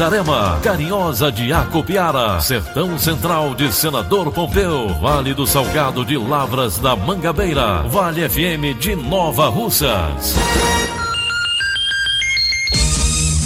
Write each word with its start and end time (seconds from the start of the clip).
Itarema, 0.00 0.58
Carinhosa 0.62 1.30
de 1.30 1.52
Acopiara, 1.52 2.40
Sertão 2.40 2.98
Central 2.98 3.54
de 3.54 3.70
Senador 3.70 4.32
Pompeu, 4.32 4.88
Vale 4.98 5.34
do 5.34 5.46
Salgado 5.46 6.06
de 6.06 6.16
Lavras 6.16 6.78
da 6.78 6.96
Mangabeira, 6.96 7.82
Vale 7.82 8.26
FM 8.26 8.80
de 8.80 8.96
Nova 8.96 9.50
Russas. 9.50 10.36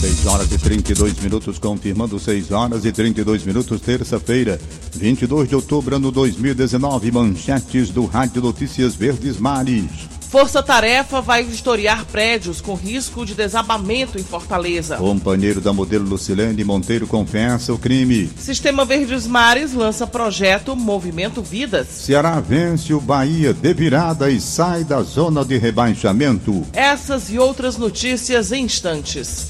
6 0.00 0.26
horas 0.26 0.52
e 0.52 0.58
32 0.58 1.18
minutos, 1.18 1.58
confirmando 1.58 2.20
6 2.20 2.52
horas 2.52 2.84
e 2.84 2.92
32 2.92 3.44
minutos, 3.44 3.80
terça-feira, 3.80 4.60
22 4.94 5.48
de 5.48 5.56
outubro, 5.56 5.96
ano 5.96 6.12
2019. 6.12 7.10
Manchetes 7.10 7.90
do 7.90 8.06
Rádio 8.06 8.40
Notícias 8.40 8.94
Verdes 8.94 9.40
Mares. 9.40 10.13
Força 10.34 10.60
Tarefa 10.60 11.20
vai 11.20 11.44
vistoriar 11.44 12.04
prédios 12.06 12.60
com 12.60 12.74
risco 12.74 13.24
de 13.24 13.36
desabamento 13.36 14.18
em 14.18 14.24
Fortaleza. 14.24 14.96
Companheiro 14.96 15.60
da 15.60 15.72
modelo 15.72 16.04
Lucilene 16.08 16.64
Monteiro 16.64 17.06
confessa 17.06 17.72
o 17.72 17.78
crime. 17.78 18.28
Sistema 18.36 18.84
Verdes 18.84 19.28
Mares 19.28 19.72
lança 19.72 20.08
projeto 20.08 20.74
Movimento 20.74 21.40
Vidas. 21.40 21.86
Ceará 21.86 22.40
vence 22.40 22.92
o 22.92 23.00
Bahia 23.00 23.54
de 23.54 23.72
virada 23.72 24.28
e 24.28 24.40
sai 24.40 24.82
da 24.82 25.02
zona 25.02 25.44
de 25.44 25.56
rebaixamento. 25.56 26.66
Essas 26.72 27.30
e 27.30 27.38
outras 27.38 27.78
notícias 27.78 28.50
em 28.50 28.64
instantes. 28.64 29.46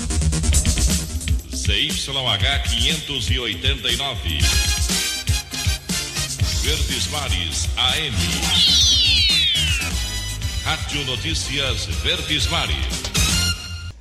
CYH 1.51 2.62
589. 2.69 4.39
Verdes 6.62 7.09
Mares 7.11 7.69
AM. 7.75 8.84
Rádio 10.65 11.05
Notícias 11.05 11.84
Verdes 12.03 12.47
Mares. 12.47 13.03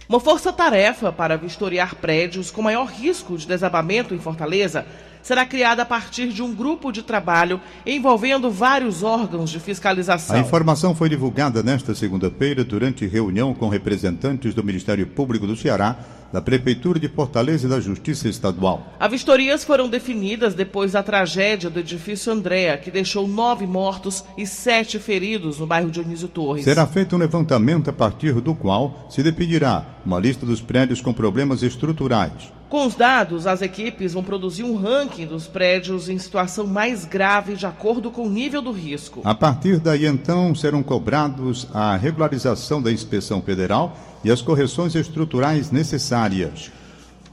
Uma 0.07 0.17
força-tarefa 0.17 1.11
para 1.11 1.35
vistoriar 1.35 1.95
prédios 1.95 2.49
com 2.49 2.61
maior 2.61 2.85
risco 2.85 3.37
de 3.37 3.45
desabamento 3.45 4.15
em 4.15 4.19
Fortaleza 4.19 4.85
será 5.23 5.45
criada 5.45 5.81
a 5.81 5.85
partir 5.85 6.27
de 6.27 6.43
um 6.43 6.53
grupo 6.53 6.91
de 6.91 7.01
trabalho 7.01 7.59
envolvendo 7.85 8.51
vários 8.51 9.01
órgãos 9.01 9.49
de 9.49 9.59
fiscalização. 9.59 10.35
A 10.35 10.39
informação 10.39 10.93
foi 10.93 11.09
divulgada 11.09 11.63
nesta 11.63 11.95
segunda-feira 11.95 12.63
durante 12.63 13.07
reunião 13.07 13.53
com 13.53 13.69
representantes 13.69 14.53
do 14.53 14.63
Ministério 14.63 15.07
Público 15.07 15.47
do 15.47 15.55
Ceará 15.55 15.97
da 16.33 16.41
Prefeitura 16.41 16.99
de 16.99 17.07
Fortaleza 17.07 17.67
e 17.67 17.69
da 17.69 17.79
Justiça 17.79 18.27
Estadual. 18.27 18.91
As 18.99 19.11
vistorias 19.11 19.63
foram 19.63 19.87
definidas 19.87 20.55
depois 20.55 20.93
da 20.93 21.03
tragédia 21.03 21.69
do 21.69 21.79
edifício 21.79 22.33
Andréa, 22.33 22.75
que 22.75 22.89
deixou 22.89 23.27
nove 23.27 23.67
mortos 23.67 24.25
e 24.35 24.47
sete 24.47 24.97
feridos 24.97 25.59
no 25.59 25.67
bairro 25.67 25.91
Dionísio 25.91 26.27
Torres. 26.27 26.65
Será 26.65 26.87
feito 26.87 27.15
um 27.15 27.19
levantamento 27.19 27.91
a 27.91 27.93
partir 27.93 28.33
do 28.41 28.55
qual 28.55 29.05
se 29.11 29.21
definirá 29.21 29.85
uma 30.03 30.19
lista 30.19 30.43
dos 30.43 30.59
prédios 30.59 31.01
com 31.01 31.13
problemas 31.13 31.61
estruturais. 31.61 32.51
Com 32.73 32.87
os 32.87 32.95
dados, 32.95 33.45
as 33.45 33.61
equipes 33.61 34.13
vão 34.13 34.23
produzir 34.23 34.63
um 34.63 34.75
ranking 34.75 35.27
dos 35.27 35.45
prédios 35.45 36.09
em 36.09 36.17
situação 36.17 36.65
mais 36.65 37.05
grave 37.05 37.53
de 37.53 37.67
acordo 37.67 38.09
com 38.09 38.23
o 38.23 38.29
nível 38.31 38.63
do 38.63 38.71
risco. 38.71 39.21
A 39.23 39.35
partir 39.35 39.77
daí, 39.77 40.07
então, 40.07 40.55
serão 40.55 40.81
cobrados 40.81 41.67
a 41.71 41.95
regularização 41.95 42.81
da 42.81 42.91
inspeção 42.91 43.43
federal 43.43 43.95
e 44.23 44.31
as 44.31 44.41
correções 44.41 44.95
estruturais 44.95 45.69
necessárias. 45.69 46.71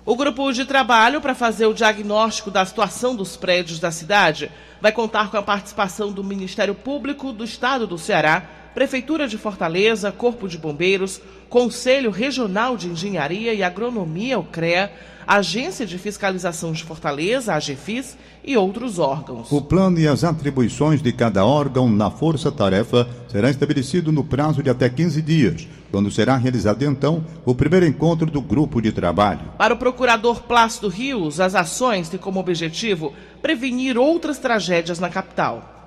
O 0.05 0.15
grupo 0.15 0.53
de 0.53 0.67
trabalho 0.67 1.23
para 1.23 1.34
fazer 1.34 1.65
o 1.65 1.72
diagnóstico 1.72 2.51
da 2.51 2.67
situação 2.67 3.17
dos 3.17 3.34
prédios 3.34 3.81
da 3.81 3.91
cidade 3.91 4.51
vai 4.78 4.93
contar 4.93 5.31
com 5.31 5.39
a 5.39 5.43
participação 5.43 6.12
do 6.12 6.22
Ministério 6.22 6.75
Público 6.75 7.33
do 7.33 7.45
Estado 7.45 7.87
do 7.87 7.97
Ceará, 7.97 8.43
Prefeitura 8.75 9.27
de 9.27 9.39
Fortaleza, 9.39 10.12
Corpo 10.12 10.47
de 10.47 10.59
Bombeiros, 10.59 11.19
Conselho 11.49 12.11
Regional 12.11 12.77
de 12.77 12.89
Engenharia 12.89 13.55
e 13.55 13.62
Agronomia, 13.62 14.39
o 14.39 14.45
CREA, 14.45 14.93
Agência 15.32 15.86
de 15.86 15.96
Fiscalização 15.96 16.72
de 16.72 16.82
Fortaleza, 16.82 17.52
a 17.52 17.56
AGFIS, 17.56 18.18
e 18.44 18.56
outros 18.56 18.98
órgãos. 18.98 19.52
O 19.52 19.62
plano 19.62 19.96
e 20.00 20.08
as 20.08 20.24
atribuições 20.24 21.00
de 21.00 21.12
cada 21.12 21.44
órgão 21.44 21.88
na 21.88 22.10
força-tarefa 22.10 23.08
será 23.28 23.48
estabelecido 23.48 24.10
no 24.10 24.24
prazo 24.24 24.60
de 24.60 24.68
até 24.68 24.88
15 24.88 25.22
dias, 25.22 25.68
quando 25.92 26.10
será 26.10 26.36
realizado 26.36 26.82
então 26.82 27.24
o 27.44 27.54
primeiro 27.54 27.86
encontro 27.86 28.26
do 28.26 28.41
grupo 28.41 28.82
de 28.82 28.91
trabalho. 28.91 29.52
Para 29.56 29.74
o 29.74 29.76
procurador 29.76 30.42
Plácido 30.42 30.88
Rios, 30.88 31.38
as 31.38 31.54
ações 31.54 32.08
têm 32.08 32.18
como 32.18 32.41
objetivo 32.41 33.12
prevenir 33.41 33.97
outras 33.97 34.36
tragédias 34.36 34.98
na 34.98 35.10
capital. 35.10 35.79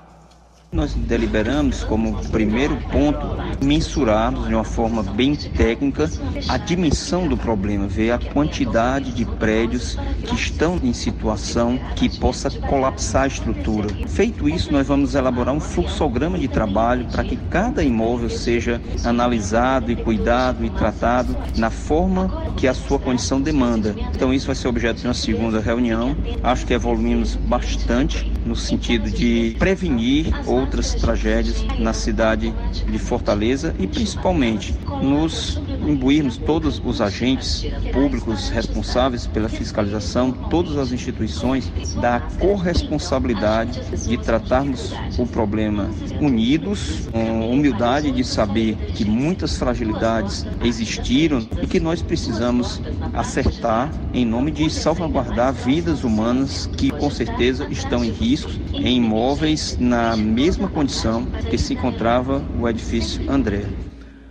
Nós 0.74 0.96
deliberamos 0.96 1.84
como 1.84 2.20
primeiro 2.30 2.76
ponto 2.92 3.20
mensurarmos 3.64 4.48
de 4.48 4.56
uma 4.56 4.64
forma 4.64 5.04
bem 5.04 5.36
técnica 5.36 6.10
a 6.50 6.58
dimensão 6.58 7.28
do 7.28 7.38
problema, 7.38 7.86
ver 7.86 8.10
a 8.10 8.18
quantidade 8.18 9.12
de 9.12 9.24
prédios 9.24 9.96
que 10.24 10.34
estão 10.34 10.80
em 10.82 10.92
situação 10.92 11.80
que 11.96 12.10
possa 12.18 12.50
colapsar 12.50 13.26
a 13.26 13.28
estrutura. 13.28 13.88
Feito 14.08 14.50
isso, 14.50 14.74
nós 14.74 14.88
vamos 14.88 15.14
elaborar 15.14 15.54
um 15.54 15.60
fluxograma 15.60 16.40
de 16.40 16.48
trabalho 16.48 17.06
para 17.06 17.24
que 17.24 17.36
cada 17.36 17.84
imóvel 17.84 18.32
seja 18.32 18.82
analisado 19.04 19.92
e 19.92 19.96
cuidado 19.96 20.66
e 20.66 20.72
tratado 20.72 21.38
na 21.56 21.70
forma 21.70 22.52
que 22.58 22.68
a 22.68 22.74
sua 22.74 22.98
condição 22.98 23.40
demanda. 23.40 23.96
Então 24.16 24.34
isso 24.34 24.48
vai 24.48 24.56
ser 24.56 24.68
objeto 24.68 25.02
de 25.02 25.08
uma 25.08 25.14
segunda 25.14 25.60
reunião. 25.60 26.18
Acho 26.42 26.66
que 26.66 26.74
evoluímos 26.74 27.36
bastante 27.36 28.32
no 28.44 28.56
sentido 28.56 29.10
de 29.10 29.56
prevenir 29.60 30.34
outras 30.64 30.94
tragédias 30.96 31.64
na 31.78 31.92
cidade 31.94 32.54
de 32.72 32.98
Fortaleza 32.98 33.76
e 33.78 33.86
principalmente 33.86 34.76
nos 35.02 35.62
imbuirmos 35.86 36.38
todos 36.38 36.82
os 36.84 37.02
agentes 37.02 37.66
públicos 37.92 38.50
responsáveis 38.50 39.28
pela 39.28 39.50
fiscalização, 39.50 40.32
todas 40.32 40.78
as 40.78 40.92
instituições 40.92 41.72
da 42.00 42.22
corresponsabilidade 42.40 43.82
de 44.08 44.18
tratarmos 44.18 44.94
o 45.18 45.28
problema 45.28 45.90
unidos, 46.22 47.10
com 47.12 47.50
humildade 47.52 48.12
de 48.12 48.24
saber 48.24 48.76
que 48.96 49.04
muitas 49.04 49.58
fragilidades 49.58 50.46
existiram 50.64 51.46
e 51.62 51.68
que 51.68 51.80
nós 51.80 52.02
precisamos 52.02 52.82
acertar 53.14 53.92
em 54.14 54.26
nome 54.26 54.52
de 54.52 54.70
salvaguardar 54.70 55.54
vidas 55.54 56.04
humanas 56.04 56.70
que 56.78 56.90
com 56.90 57.10
certeza 57.10 57.68
estão 57.70 58.04
em 58.04 58.12
risco 58.12 58.52
em 58.74 58.98
imóveis 58.98 59.78
na 59.80 60.16
mesma 60.16 60.53
condição 60.70 61.26
que 61.50 61.58
se 61.58 61.74
encontrava 61.74 62.44
o 62.60 62.68
edifício 62.68 63.30
André. 63.30 63.66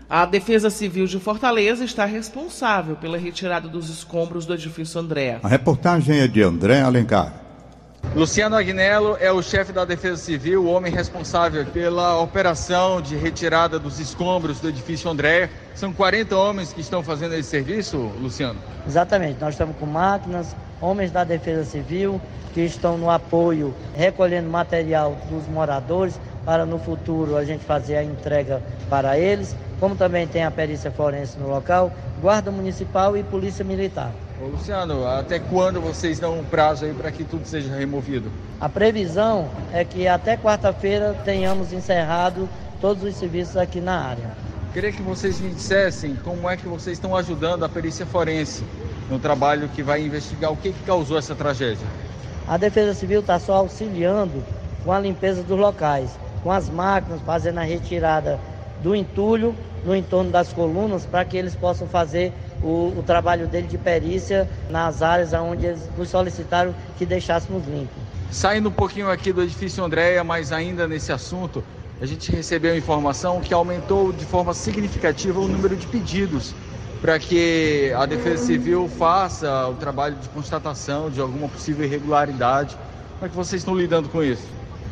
A 0.08 0.26
Defesa 0.26 0.68
Civil 0.68 1.06
de 1.06 1.18
Fortaleza 1.18 1.84
está 1.84 2.04
responsável 2.04 2.96
pela 2.96 3.16
retirada 3.16 3.66
dos 3.66 3.88
escombros 3.88 4.44
do 4.44 4.52
edifício 4.52 5.00
André. 5.00 5.40
A 5.42 5.48
reportagem 5.48 6.20
é 6.20 6.28
de 6.28 6.42
André 6.42 6.82
Alencar. 6.82 7.42
Luciano 8.14 8.54
Agnello 8.54 9.16
é 9.18 9.32
o 9.32 9.42
chefe 9.42 9.72
da 9.72 9.86
Defesa 9.86 10.18
Civil, 10.18 10.64
o 10.64 10.66
homem 10.66 10.92
responsável 10.92 11.64
pela 11.64 12.20
operação 12.20 13.00
de 13.00 13.16
retirada 13.16 13.78
dos 13.78 13.98
escombros 13.98 14.60
do 14.60 14.68
edifício 14.68 15.10
André. 15.10 15.48
São 15.74 15.94
40 15.94 16.36
homens 16.36 16.74
que 16.74 16.82
estão 16.82 17.02
fazendo 17.02 17.34
esse 17.34 17.48
serviço, 17.48 17.96
Luciano? 18.20 18.58
Exatamente, 18.86 19.40
nós 19.40 19.54
estamos 19.54 19.74
com 19.76 19.86
máquinas, 19.86 20.54
homens 20.82 21.10
da 21.10 21.24
Defesa 21.24 21.64
Civil 21.64 22.20
que 22.52 22.60
estão 22.60 22.98
no 22.98 23.08
apoio, 23.08 23.74
recolhendo 23.94 24.50
material 24.50 25.16
dos 25.30 25.46
moradores 25.48 26.20
para 26.44 26.66
no 26.66 26.78
futuro 26.78 27.36
a 27.36 27.44
gente 27.44 27.64
fazer 27.64 27.96
a 27.96 28.04
entrega 28.04 28.62
para 28.90 29.18
eles, 29.18 29.56
como 29.80 29.96
também 29.96 30.26
tem 30.26 30.44
a 30.44 30.50
perícia 30.50 30.90
forense 30.90 31.38
no 31.38 31.48
local, 31.48 31.90
Guarda 32.20 32.50
Municipal 32.50 33.16
e 33.16 33.22
Polícia 33.22 33.64
Militar. 33.64 34.12
Ô 34.40 34.48
Luciano, 34.48 35.06
até 35.06 35.38
quando 35.38 35.80
vocês 35.80 36.18
dão 36.18 36.40
um 36.40 36.44
prazo 36.44 36.84
aí 36.84 36.92
para 36.92 37.10
que 37.10 37.24
tudo 37.24 37.46
seja 37.46 37.74
removido? 37.74 38.30
A 38.60 38.68
previsão 38.68 39.48
é 39.72 39.84
que 39.84 40.06
até 40.06 40.36
quarta-feira 40.36 41.16
tenhamos 41.24 41.72
encerrado 41.72 42.48
todos 42.80 43.04
os 43.04 43.16
serviços 43.16 43.56
aqui 43.56 43.80
na 43.80 43.98
área. 43.98 44.30
Queria 44.72 44.90
que 44.90 45.02
vocês 45.02 45.38
me 45.40 45.50
dissessem 45.50 46.16
como 46.16 46.48
é 46.48 46.56
que 46.56 46.66
vocês 46.66 46.96
estão 46.96 47.16
ajudando 47.16 47.64
a 47.64 47.68
perícia 47.68 48.04
forense 48.04 48.64
no 49.10 49.18
trabalho 49.18 49.68
que 49.68 49.82
vai 49.82 50.02
investigar 50.02 50.52
o 50.52 50.56
que, 50.56 50.72
que 50.72 50.82
causou 50.84 51.18
essa 51.18 51.34
tragédia. 51.34 51.86
A 52.46 52.56
Defesa 52.56 52.94
Civil 52.94 53.20
está 53.20 53.38
só 53.38 53.54
auxiliando 53.54 54.42
com 54.84 54.92
a 54.92 54.98
limpeza 54.98 55.42
dos 55.42 55.58
locais, 55.58 56.10
com 56.42 56.50
as 56.50 56.68
máquinas, 56.68 57.20
fazendo 57.20 57.58
a 57.58 57.62
retirada 57.62 58.38
do 58.82 58.96
entulho 58.96 59.54
no 59.84 59.94
entorno 59.94 60.30
das 60.30 60.52
colunas, 60.52 61.04
para 61.04 61.24
que 61.24 61.36
eles 61.36 61.54
possam 61.54 61.86
fazer 61.86 62.32
o, 62.62 62.92
o 62.96 63.02
trabalho 63.04 63.46
dele 63.46 63.66
de 63.66 63.78
perícia 63.78 64.48
nas 64.70 65.02
áreas 65.02 65.32
onde 65.32 65.66
eles 65.66 65.80
nos 65.96 66.08
solicitaram 66.08 66.74
que 66.96 67.04
deixássemos 67.04 67.66
limpo. 67.66 67.92
Saindo 68.30 68.68
um 68.68 68.72
pouquinho 68.72 69.10
aqui 69.10 69.32
do 69.32 69.42
edifício 69.42 69.84
Andréia, 69.84 70.24
mas 70.24 70.52
ainda 70.52 70.88
nesse 70.88 71.12
assunto, 71.12 71.62
a 72.00 72.06
gente 72.06 72.32
recebeu 72.32 72.76
informação 72.76 73.40
que 73.40 73.52
aumentou 73.52 74.12
de 74.12 74.24
forma 74.24 74.54
significativa 74.54 75.38
o 75.38 75.46
número 75.46 75.76
de 75.76 75.86
pedidos 75.86 76.54
para 77.02 77.18
que 77.18 77.92
a 77.96 78.06
Defesa 78.06 78.46
Civil 78.46 78.88
faça 78.88 79.66
o 79.66 79.74
trabalho 79.74 80.14
de 80.14 80.28
constatação 80.28 81.10
de 81.10 81.20
alguma 81.20 81.48
possível 81.48 81.84
irregularidade. 81.84 82.76
Como 83.14 83.26
é 83.26 83.28
que 83.28 83.34
vocês 83.34 83.60
estão 83.60 83.74
lidando 83.74 84.08
com 84.08 84.22
isso? 84.22 84.46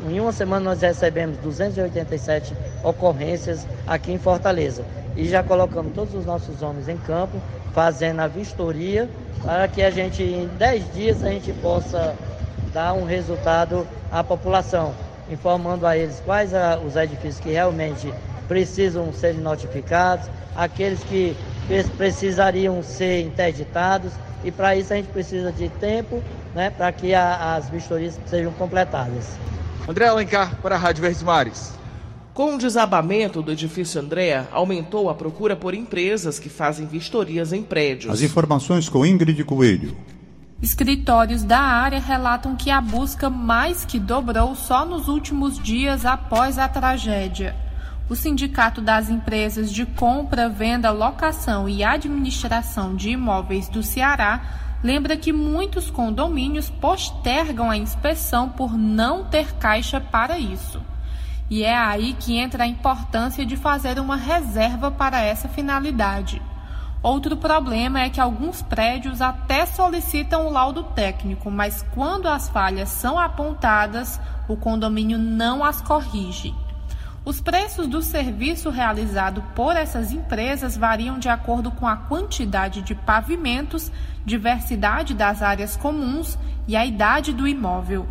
Em 0.08 0.18
uma 0.18 0.32
semana 0.32 0.64
nós 0.64 0.82
recebemos 0.82 1.36
287 1.38 2.52
ocorrências 2.82 3.64
aqui 3.86 4.10
em 4.10 4.18
Fortaleza 4.18 4.84
e 5.16 5.28
já 5.28 5.42
colocamos 5.44 5.92
todos 5.94 6.12
os 6.12 6.26
nossos 6.26 6.62
homens 6.62 6.88
em 6.88 6.96
campo 6.96 7.40
fazendo 7.72 8.20
a 8.20 8.26
vistoria 8.26 9.08
para 9.44 9.68
que 9.68 9.80
a 9.80 9.90
gente 9.90 10.20
em 10.22 10.48
10 10.58 10.92
dias 10.92 11.22
a 11.22 11.28
gente 11.28 11.52
possa 11.54 12.16
dar 12.72 12.92
um 12.92 13.04
resultado 13.04 13.86
à 14.10 14.24
população, 14.24 14.94
informando 15.30 15.86
a 15.86 15.96
eles 15.96 16.20
quais 16.24 16.52
a, 16.54 16.76
os 16.78 16.96
edifícios 16.96 17.38
que 17.38 17.50
realmente 17.50 18.12
precisam 18.48 19.12
ser 19.12 19.34
notificados, 19.34 20.26
aqueles 20.56 21.04
que 21.04 21.36
precisariam 21.96 22.82
ser 22.82 23.22
interditados 23.22 24.12
e 24.44 24.50
para 24.50 24.76
isso 24.76 24.92
a 24.92 24.96
gente 24.96 25.08
precisa 25.08 25.52
de 25.52 25.68
tempo 25.68 26.22
né, 26.54 26.70
para 26.70 26.90
que 26.92 27.14
a, 27.14 27.54
as 27.54 27.68
vistorias 27.68 28.18
sejam 28.26 28.52
completadas. 28.52 29.38
André 29.88 30.08
Alencar 30.08 30.56
para 30.62 30.74
a 30.74 30.78
Rádio 30.78 31.02
Verdes 31.02 31.22
Mares. 31.22 31.80
Com 32.32 32.54
o 32.54 32.58
desabamento 32.58 33.42
do 33.42 33.52
edifício 33.52 34.00
Andréa, 34.00 34.48
aumentou 34.52 35.10
a 35.10 35.14
procura 35.14 35.56
por 35.56 35.74
empresas 35.74 36.38
que 36.38 36.48
fazem 36.48 36.86
vistorias 36.86 37.52
em 37.52 37.62
prédios. 37.62 38.12
As 38.12 38.22
informações 38.22 38.88
com 38.88 39.04
Ingrid 39.04 39.42
Coelho. 39.44 39.96
Escritórios 40.62 41.42
da 41.42 41.58
área 41.58 41.98
relatam 41.98 42.54
que 42.54 42.70
a 42.70 42.80
busca 42.80 43.28
mais 43.28 43.84
que 43.84 43.98
dobrou 43.98 44.54
só 44.54 44.84
nos 44.84 45.08
últimos 45.08 45.58
dias 45.58 46.04
após 46.04 46.58
a 46.58 46.68
tragédia. 46.68 47.56
O 48.10 48.16
Sindicato 48.16 48.80
das 48.80 49.08
Empresas 49.08 49.72
de 49.72 49.86
Compra, 49.86 50.48
Venda, 50.48 50.90
Locação 50.90 51.68
e 51.68 51.84
Administração 51.84 52.96
de 52.96 53.10
Imóveis 53.10 53.68
do 53.68 53.84
Ceará 53.84 54.40
lembra 54.82 55.16
que 55.16 55.32
muitos 55.32 55.92
condomínios 55.92 56.68
postergam 56.68 57.70
a 57.70 57.76
inspeção 57.76 58.48
por 58.48 58.76
não 58.76 59.22
ter 59.26 59.54
caixa 59.54 60.00
para 60.00 60.40
isso. 60.40 60.82
E 61.48 61.62
é 61.62 61.78
aí 61.78 62.14
que 62.14 62.36
entra 62.36 62.64
a 62.64 62.66
importância 62.66 63.46
de 63.46 63.56
fazer 63.56 64.00
uma 64.00 64.16
reserva 64.16 64.90
para 64.90 65.22
essa 65.22 65.48
finalidade. 65.48 66.42
Outro 67.04 67.36
problema 67.36 68.00
é 68.00 68.10
que 68.10 68.20
alguns 68.20 68.60
prédios 68.60 69.22
até 69.22 69.64
solicitam 69.66 70.48
o 70.48 70.50
laudo 70.50 70.82
técnico, 70.82 71.48
mas 71.48 71.86
quando 71.94 72.26
as 72.26 72.48
falhas 72.48 72.88
são 72.88 73.16
apontadas, 73.16 74.20
o 74.48 74.56
condomínio 74.56 75.16
não 75.16 75.64
as 75.64 75.80
corrige. 75.80 76.52
Os 77.24 77.40
preços 77.40 77.86
do 77.86 78.00
serviço 78.00 78.70
realizado 78.70 79.42
por 79.54 79.76
essas 79.76 80.10
empresas 80.10 80.76
variam 80.76 81.18
de 81.18 81.28
acordo 81.28 81.70
com 81.70 81.86
a 81.86 81.96
quantidade 81.96 82.80
de 82.80 82.94
pavimentos, 82.94 83.92
diversidade 84.24 85.12
das 85.12 85.42
áreas 85.42 85.76
comuns 85.76 86.38
e 86.66 86.74
a 86.76 86.86
idade 86.86 87.32
do 87.32 87.46
imóvel. 87.46 88.08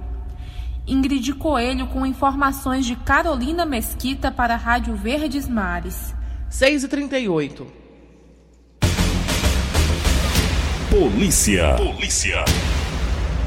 Ingrid 0.85 1.33
Coelho 1.33 1.87
com 1.87 2.05
informações 2.05 2.85
de 2.85 2.95
Carolina 2.95 3.65
Mesquita 3.65 4.31
para 4.31 4.53
a 4.53 4.57
Rádio 4.57 4.95
Verdes 4.95 5.47
Mares. 5.47 6.15
6 6.49 6.83
e 6.83 6.87
38 6.87 7.67
Polícia. 10.89 11.75
Polícia. 11.75 12.43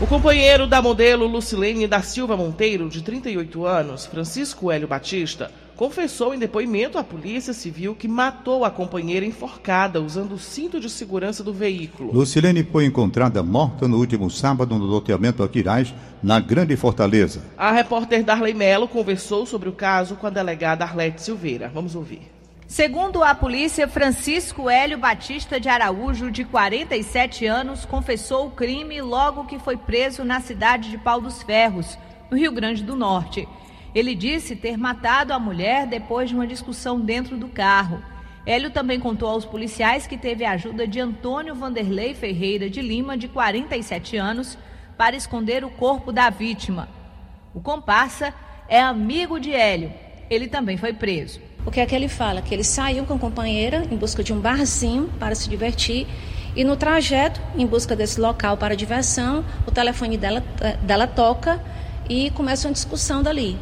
O 0.02 0.06
companheiro 0.08 0.66
da 0.66 0.82
modelo 0.82 1.28
Lucilene 1.28 1.86
da 1.86 2.02
Silva 2.02 2.36
Monteiro, 2.36 2.88
de 2.88 3.02
38 3.02 3.64
anos, 3.64 4.04
Francisco 4.04 4.68
Hélio 4.68 4.88
Batista, 4.88 5.48
confessou 5.76 6.34
em 6.34 6.40
depoimento 6.40 6.98
à 6.98 7.04
Polícia 7.04 7.52
Civil 7.52 7.94
que 7.94 8.08
matou 8.08 8.64
a 8.64 8.70
companheira 8.70 9.24
enforcada 9.24 10.00
usando 10.00 10.32
o 10.32 10.38
cinto 10.40 10.80
de 10.80 10.90
segurança 10.90 11.44
do 11.44 11.52
veículo. 11.52 12.12
Lucilene 12.12 12.64
foi 12.64 12.84
encontrada 12.84 13.44
morta 13.44 13.86
no 13.86 13.96
último 13.96 14.28
sábado 14.28 14.76
no 14.76 14.86
loteamento 14.86 15.40
Aquiraz, 15.40 15.94
na 16.20 16.40
Grande 16.40 16.74
Fortaleza. 16.74 17.40
A 17.56 17.70
repórter 17.70 18.24
Darley 18.24 18.54
Melo 18.54 18.88
conversou 18.88 19.46
sobre 19.46 19.68
o 19.68 19.72
caso 19.72 20.16
com 20.16 20.26
a 20.26 20.30
delegada 20.30 20.82
Arlete 20.84 21.22
Silveira. 21.22 21.70
Vamos 21.72 21.94
ouvir. 21.94 22.31
Segundo 22.72 23.22
a 23.22 23.34
polícia, 23.34 23.86
Francisco 23.86 24.70
Hélio 24.70 24.96
Batista 24.96 25.60
de 25.60 25.68
Araújo, 25.68 26.30
de 26.30 26.42
47 26.42 27.44
anos, 27.44 27.84
confessou 27.84 28.46
o 28.46 28.50
crime 28.50 28.98
logo 29.02 29.44
que 29.44 29.58
foi 29.58 29.76
preso 29.76 30.24
na 30.24 30.40
cidade 30.40 30.88
de 30.88 30.96
Pau 30.96 31.20
dos 31.20 31.42
Ferros, 31.42 31.98
no 32.30 32.38
Rio 32.38 32.50
Grande 32.50 32.82
do 32.82 32.96
Norte. 32.96 33.46
Ele 33.94 34.14
disse 34.14 34.56
ter 34.56 34.78
matado 34.78 35.34
a 35.34 35.38
mulher 35.38 35.86
depois 35.86 36.30
de 36.30 36.34
uma 36.34 36.46
discussão 36.46 36.98
dentro 36.98 37.36
do 37.36 37.46
carro. 37.46 38.02
Hélio 38.46 38.70
também 38.70 38.98
contou 38.98 39.28
aos 39.28 39.44
policiais 39.44 40.06
que 40.06 40.16
teve 40.16 40.42
a 40.42 40.52
ajuda 40.52 40.86
de 40.86 40.98
Antônio 40.98 41.54
Vanderlei 41.54 42.14
Ferreira 42.14 42.70
de 42.70 42.80
Lima, 42.80 43.18
de 43.18 43.28
47 43.28 44.16
anos, 44.16 44.56
para 44.96 45.14
esconder 45.14 45.62
o 45.62 45.68
corpo 45.68 46.10
da 46.10 46.30
vítima. 46.30 46.88
O 47.52 47.60
comparsa 47.60 48.32
é 48.66 48.80
amigo 48.80 49.38
de 49.38 49.52
Hélio. 49.52 49.92
Ele 50.30 50.48
também 50.48 50.78
foi 50.78 50.94
preso. 50.94 51.51
O 51.64 51.70
que 51.70 51.80
é 51.80 51.86
que 51.86 51.94
ele 51.94 52.08
fala? 52.08 52.42
Que 52.42 52.54
ele 52.54 52.64
saiu 52.64 53.04
com 53.04 53.14
a 53.14 53.18
companheira 53.18 53.86
em 53.90 53.96
busca 53.96 54.22
de 54.22 54.32
um 54.32 54.40
barzinho 54.40 55.08
para 55.18 55.34
se 55.34 55.48
divertir 55.48 56.06
e 56.54 56.64
no 56.64 56.76
trajeto, 56.76 57.40
em 57.56 57.66
busca 57.66 57.96
desse 57.96 58.20
local 58.20 58.56
para 58.56 58.76
diversão, 58.76 59.44
o 59.66 59.70
telefone 59.70 60.18
dela, 60.18 60.44
eh, 60.60 60.76
dela 60.82 61.06
toca 61.06 61.62
e 62.08 62.30
começa 62.30 62.68
uma 62.68 62.74
discussão 62.74 63.22
dali 63.22 63.58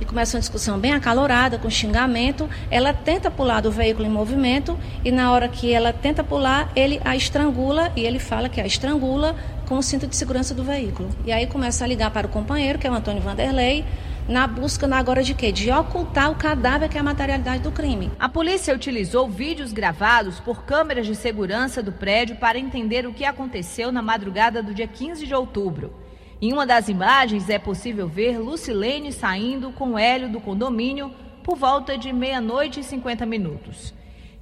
e 0.00 0.04
começa 0.04 0.36
uma 0.36 0.40
discussão 0.40 0.78
bem 0.78 0.92
acalorada, 0.92 1.56
com 1.56 1.70
xingamento. 1.70 2.48
Ela 2.70 2.92
tenta 2.92 3.30
pular 3.30 3.60
do 3.60 3.70
veículo 3.70 4.06
em 4.06 4.10
movimento 4.10 4.78
e 5.04 5.10
na 5.10 5.32
hora 5.32 5.48
que 5.48 5.72
ela 5.72 5.92
tenta 5.92 6.22
pular, 6.22 6.70
ele 6.76 7.00
a 7.04 7.16
estrangula 7.16 7.92
e 7.96 8.04
ele 8.04 8.18
fala 8.18 8.48
que 8.48 8.60
a 8.60 8.66
estrangula 8.66 9.34
com 9.66 9.78
o 9.78 9.82
cinto 9.82 10.06
de 10.06 10.14
segurança 10.14 10.54
do 10.54 10.62
veículo. 10.62 11.08
E 11.24 11.32
aí 11.32 11.46
começa 11.46 11.84
a 11.84 11.86
ligar 11.86 12.10
para 12.10 12.26
o 12.26 12.30
companheiro, 12.30 12.78
que 12.78 12.86
é 12.86 12.90
o 12.90 12.94
Antônio 12.94 13.22
Vanderlei, 13.22 13.84
na 14.28 14.46
busca 14.46 14.86
na 14.86 14.98
agora 14.98 15.22
de 15.22 15.34
quê? 15.34 15.52
De 15.52 15.70
ocultar 15.70 16.30
o 16.30 16.36
cadáver 16.36 16.88
que 16.88 16.96
é 16.96 17.00
a 17.00 17.04
materialidade 17.04 17.62
do 17.62 17.70
crime. 17.70 18.10
A 18.18 18.26
polícia 18.26 18.74
utilizou 18.74 19.28
vídeos 19.28 19.72
gravados 19.72 20.40
por 20.40 20.64
câmeras 20.64 21.06
de 21.06 21.14
segurança 21.14 21.82
do 21.82 21.92
prédio 21.92 22.36
para 22.36 22.58
entender 22.58 23.06
o 23.06 23.12
que 23.12 23.24
aconteceu 23.24 23.92
na 23.92 24.00
madrugada 24.00 24.62
do 24.62 24.72
dia 24.72 24.86
15 24.86 25.26
de 25.26 25.34
outubro. 25.34 25.92
Em 26.40 26.52
uma 26.52 26.66
das 26.66 26.88
imagens 26.88 27.50
é 27.50 27.58
possível 27.58 28.08
ver 28.08 28.38
Lucilene 28.38 29.12
saindo 29.12 29.70
com 29.72 29.98
Hélio 29.98 30.30
do 30.30 30.40
condomínio 30.40 31.12
por 31.42 31.56
volta 31.56 31.98
de 31.98 32.10
meia-noite 32.10 32.80
e 32.80 32.84
50 32.84 33.26
minutos. 33.26 33.92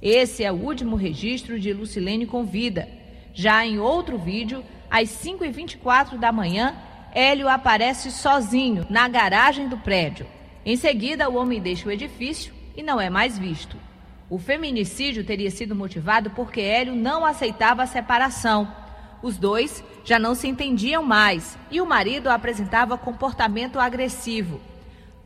Esse 0.01 0.45
é 0.45 0.51
o 0.51 0.55
último 0.55 0.95
registro 0.95 1.59
de 1.59 1.73
Lucilene 1.73 2.25
com 2.25 2.45
vida. 2.45 2.87
Já 3.33 3.65
em 3.65 3.79
outro 3.79 4.17
vídeo, 4.17 4.63
às 4.89 5.09
5h24 5.09 6.17
da 6.17 6.31
manhã, 6.31 6.73
Hélio 7.15 7.47
aparece 7.47 8.09
sozinho 8.11 8.87
na 8.89 9.07
garagem 9.07 9.67
do 9.67 9.77
prédio. 9.77 10.25
Em 10.65 10.75
seguida, 10.75 11.29
o 11.29 11.35
homem 11.35 11.61
deixa 11.61 11.87
o 11.87 11.91
edifício 11.91 12.51
e 12.75 12.81
não 12.81 12.99
é 12.99 13.07
mais 13.07 13.37
visto. 13.37 13.77
O 14.29 14.39
feminicídio 14.39 15.23
teria 15.23 15.51
sido 15.51 15.75
motivado 15.75 16.31
porque 16.31 16.59
Hélio 16.59 16.95
não 16.95 17.23
aceitava 17.23 17.83
a 17.83 17.87
separação. 17.87 18.67
Os 19.21 19.37
dois 19.37 19.83
já 20.03 20.17
não 20.17 20.33
se 20.33 20.47
entendiam 20.47 21.03
mais 21.03 21.55
e 21.69 21.79
o 21.79 21.85
marido 21.85 22.29
apresentava 22.29 22.97
comportamento 22.97 23.79
agressivo. 23.79 24.59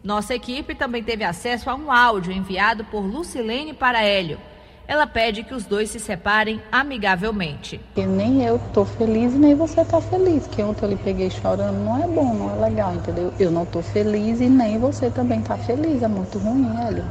Nossa 0.03 0.35
equipe 0.35 0.75
também 0.75 1.01
teve 1.01 1.23
acesso 1.23 1.69
a 1.69 1.75
um 1.75 1.89
áudio 1.89 2.33
enviado 2.33 2.83
por 2.85 2.99
Lucilene 2.99 3.73
para 3.73 4.03
Hélio. 4.03 4.39
Ela 4.87 5.05
pede 5.05 5.43
que 5.43 5.53
os 5.53 5.65
dois 5.65 5.89
se 5.89 5.99
separem 5.99 6.61
amigavelmente. 6.71 7.81
E 7.97 8.05
nem 8.05 8.45
eu 8.45 8.57
tô 8.73 8.85
feliz, 8.85 9.33
nem 9.33 9.53
você 9.53 9.83
tá 9.83 9.99
feliz. 9.99 10.47
Que 10.47 10.63
ontem 10.63 10.85
eu 10.85 10.89
lhe 10.89 10.95
peguei 10.95 11.29
chorando 11.29 11.77
não 11.83 12.01
é 12.01 12.07
bom, 12.07 12.33
não 12.33 12.55
é 12.55 12.69
legal, 12.69 12.95
entendeu? 12.95 13.33
Eu 13.37 13.51
não 13.51 13.65
tô 13.65 13.81
feliz 13.81 14.39
e 14.39 14.47
nem 14.47 14.79
você 14.79 15.09
também 15.09 15.41
tá 15.41 15.57
feliz. 15.57 16.01
É 16.01 16.07
muito 16.07 16.39
ruim, 16.39 16.69
Hélio. 16.79 17.03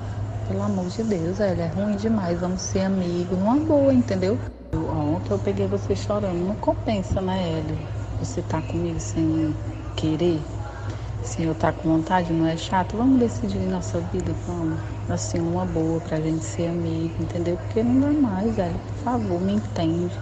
Pelo 0.48 0.62
amor 0.62 0.86
de 0.86 1.02
Deus, 1.02 1.38
Hélio, 1.38 1.64
é 1.64 1.66
ruim 1.66 1.96
demais. 1.96 2.40
Vamos 2.40 2.62
ser 2.62 2.80
amigos, 2.80 3.38
numa 3.38 3.56
boa, 3.56 3.92
entendeu? 3.92 4.38
Ontem 4.72 5.32
eu 5.32 5.38
peguei 5.38 5.66
você 5.66 5.94
chorando. 5.94 6.46
Não 6.46 6.54
compensa, 6.54 7.20
né, 7.20 7.58
Hélio? 7.58 7.78
Você 8.20 8.40
tá 8.40 8.62
comigo 8.62 8.98
sem 8.98 9.54
querer, 9.96 10.40
eu 11.44 11.52
estar 11.52 11.72
tá 11.72 11.78
com 11.80 11.88
vontade, 11.88 12.32
não 12.32 12.46
é 12.46 12.56
chato? 12.56 12.96
Vamos 12.96 13.18
decidir 13.18 13.66
nossa 13.66 14.00
vida, 14.00 14.34
vamos. 14.46 14.82
Assim, 15.08 15.40
uma 15.40 15.66
boa 15.66 16.00
pra 16.00 16.20
gente 16.20 16.44
ser 16.44 16.68
amigo, 16.68 17.22
entendeu? 17.22 17.58
Porque 17.58 17.82
não 17.82 18.00
dá 18.00 18.12
mais, 18.12 18.58
Hélio. 18.58 18.80
Por 18.80 18.94
favor, 18.96 19.40
me 19.40 19.54
entende. 19.54 20.20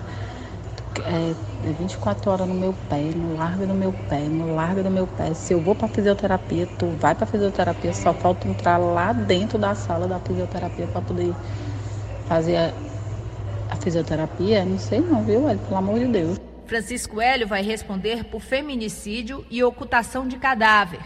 é, 1.05 1.37
é 1.63 1.73
24 1.73 2.31
horas 2.31 2.49
no 2.49 2.55
meu 2.55 2.75
pé, 2.75 3.15
não 3.15 3.35
larga 3.35 3.67
do 3.67 3.75
meu 3.75 3.93
pé, 3.93 4.29
não 4.29 4.55
larga 4.55 4.83
do 4.83 4.91
meu 4.91 5.07
pé. 5.09 5.35
Se 5.35 5.53
eu 5.55 5.61
vou 5.63 5.75
para 5.75 5.89
fisioterapia, 5.89 6.67
tu 6.67 6.97
vai 6.97 7.15
para 7.15 7.27
fisioterapia, 7.27 7.93
só 7.93 8.15
falta 8.15 8.49
entrar 8.49 8.79
lá 8.79 9.13
dentro 9.13 9.59
da 9.59 9.75
sala 9.75 10.09
da 10.09 10.21
fisioterapia 10.21 10.89
para 10.89 11.03
poder 11.03 11.37
fazer 12.25 12.57
a, 12.57 12.75
a 13.69 13.77
fisioterapia. 13.77 14.65
Não 14.65 14.79
sei 14.79 15.01
não, 15.03 15.25
viu, 15.25 15.49
Hélio? 15.49 15.61
Pelo 15.63 15.77
amor 15.79 15.99
de 16.01 16.09
Deus. 16.09 16.39
Francisco 16.67 17.21
Hélio 17.21 17.47
vai 17.47 17.63
responder 17.63 18.25
por 18.25 18.41
feminicídio 18.41 19.45
e 19.51 19.63
ocultação 19.63 20.27
de 20.27 20.37
cadáver. 20.37 21.01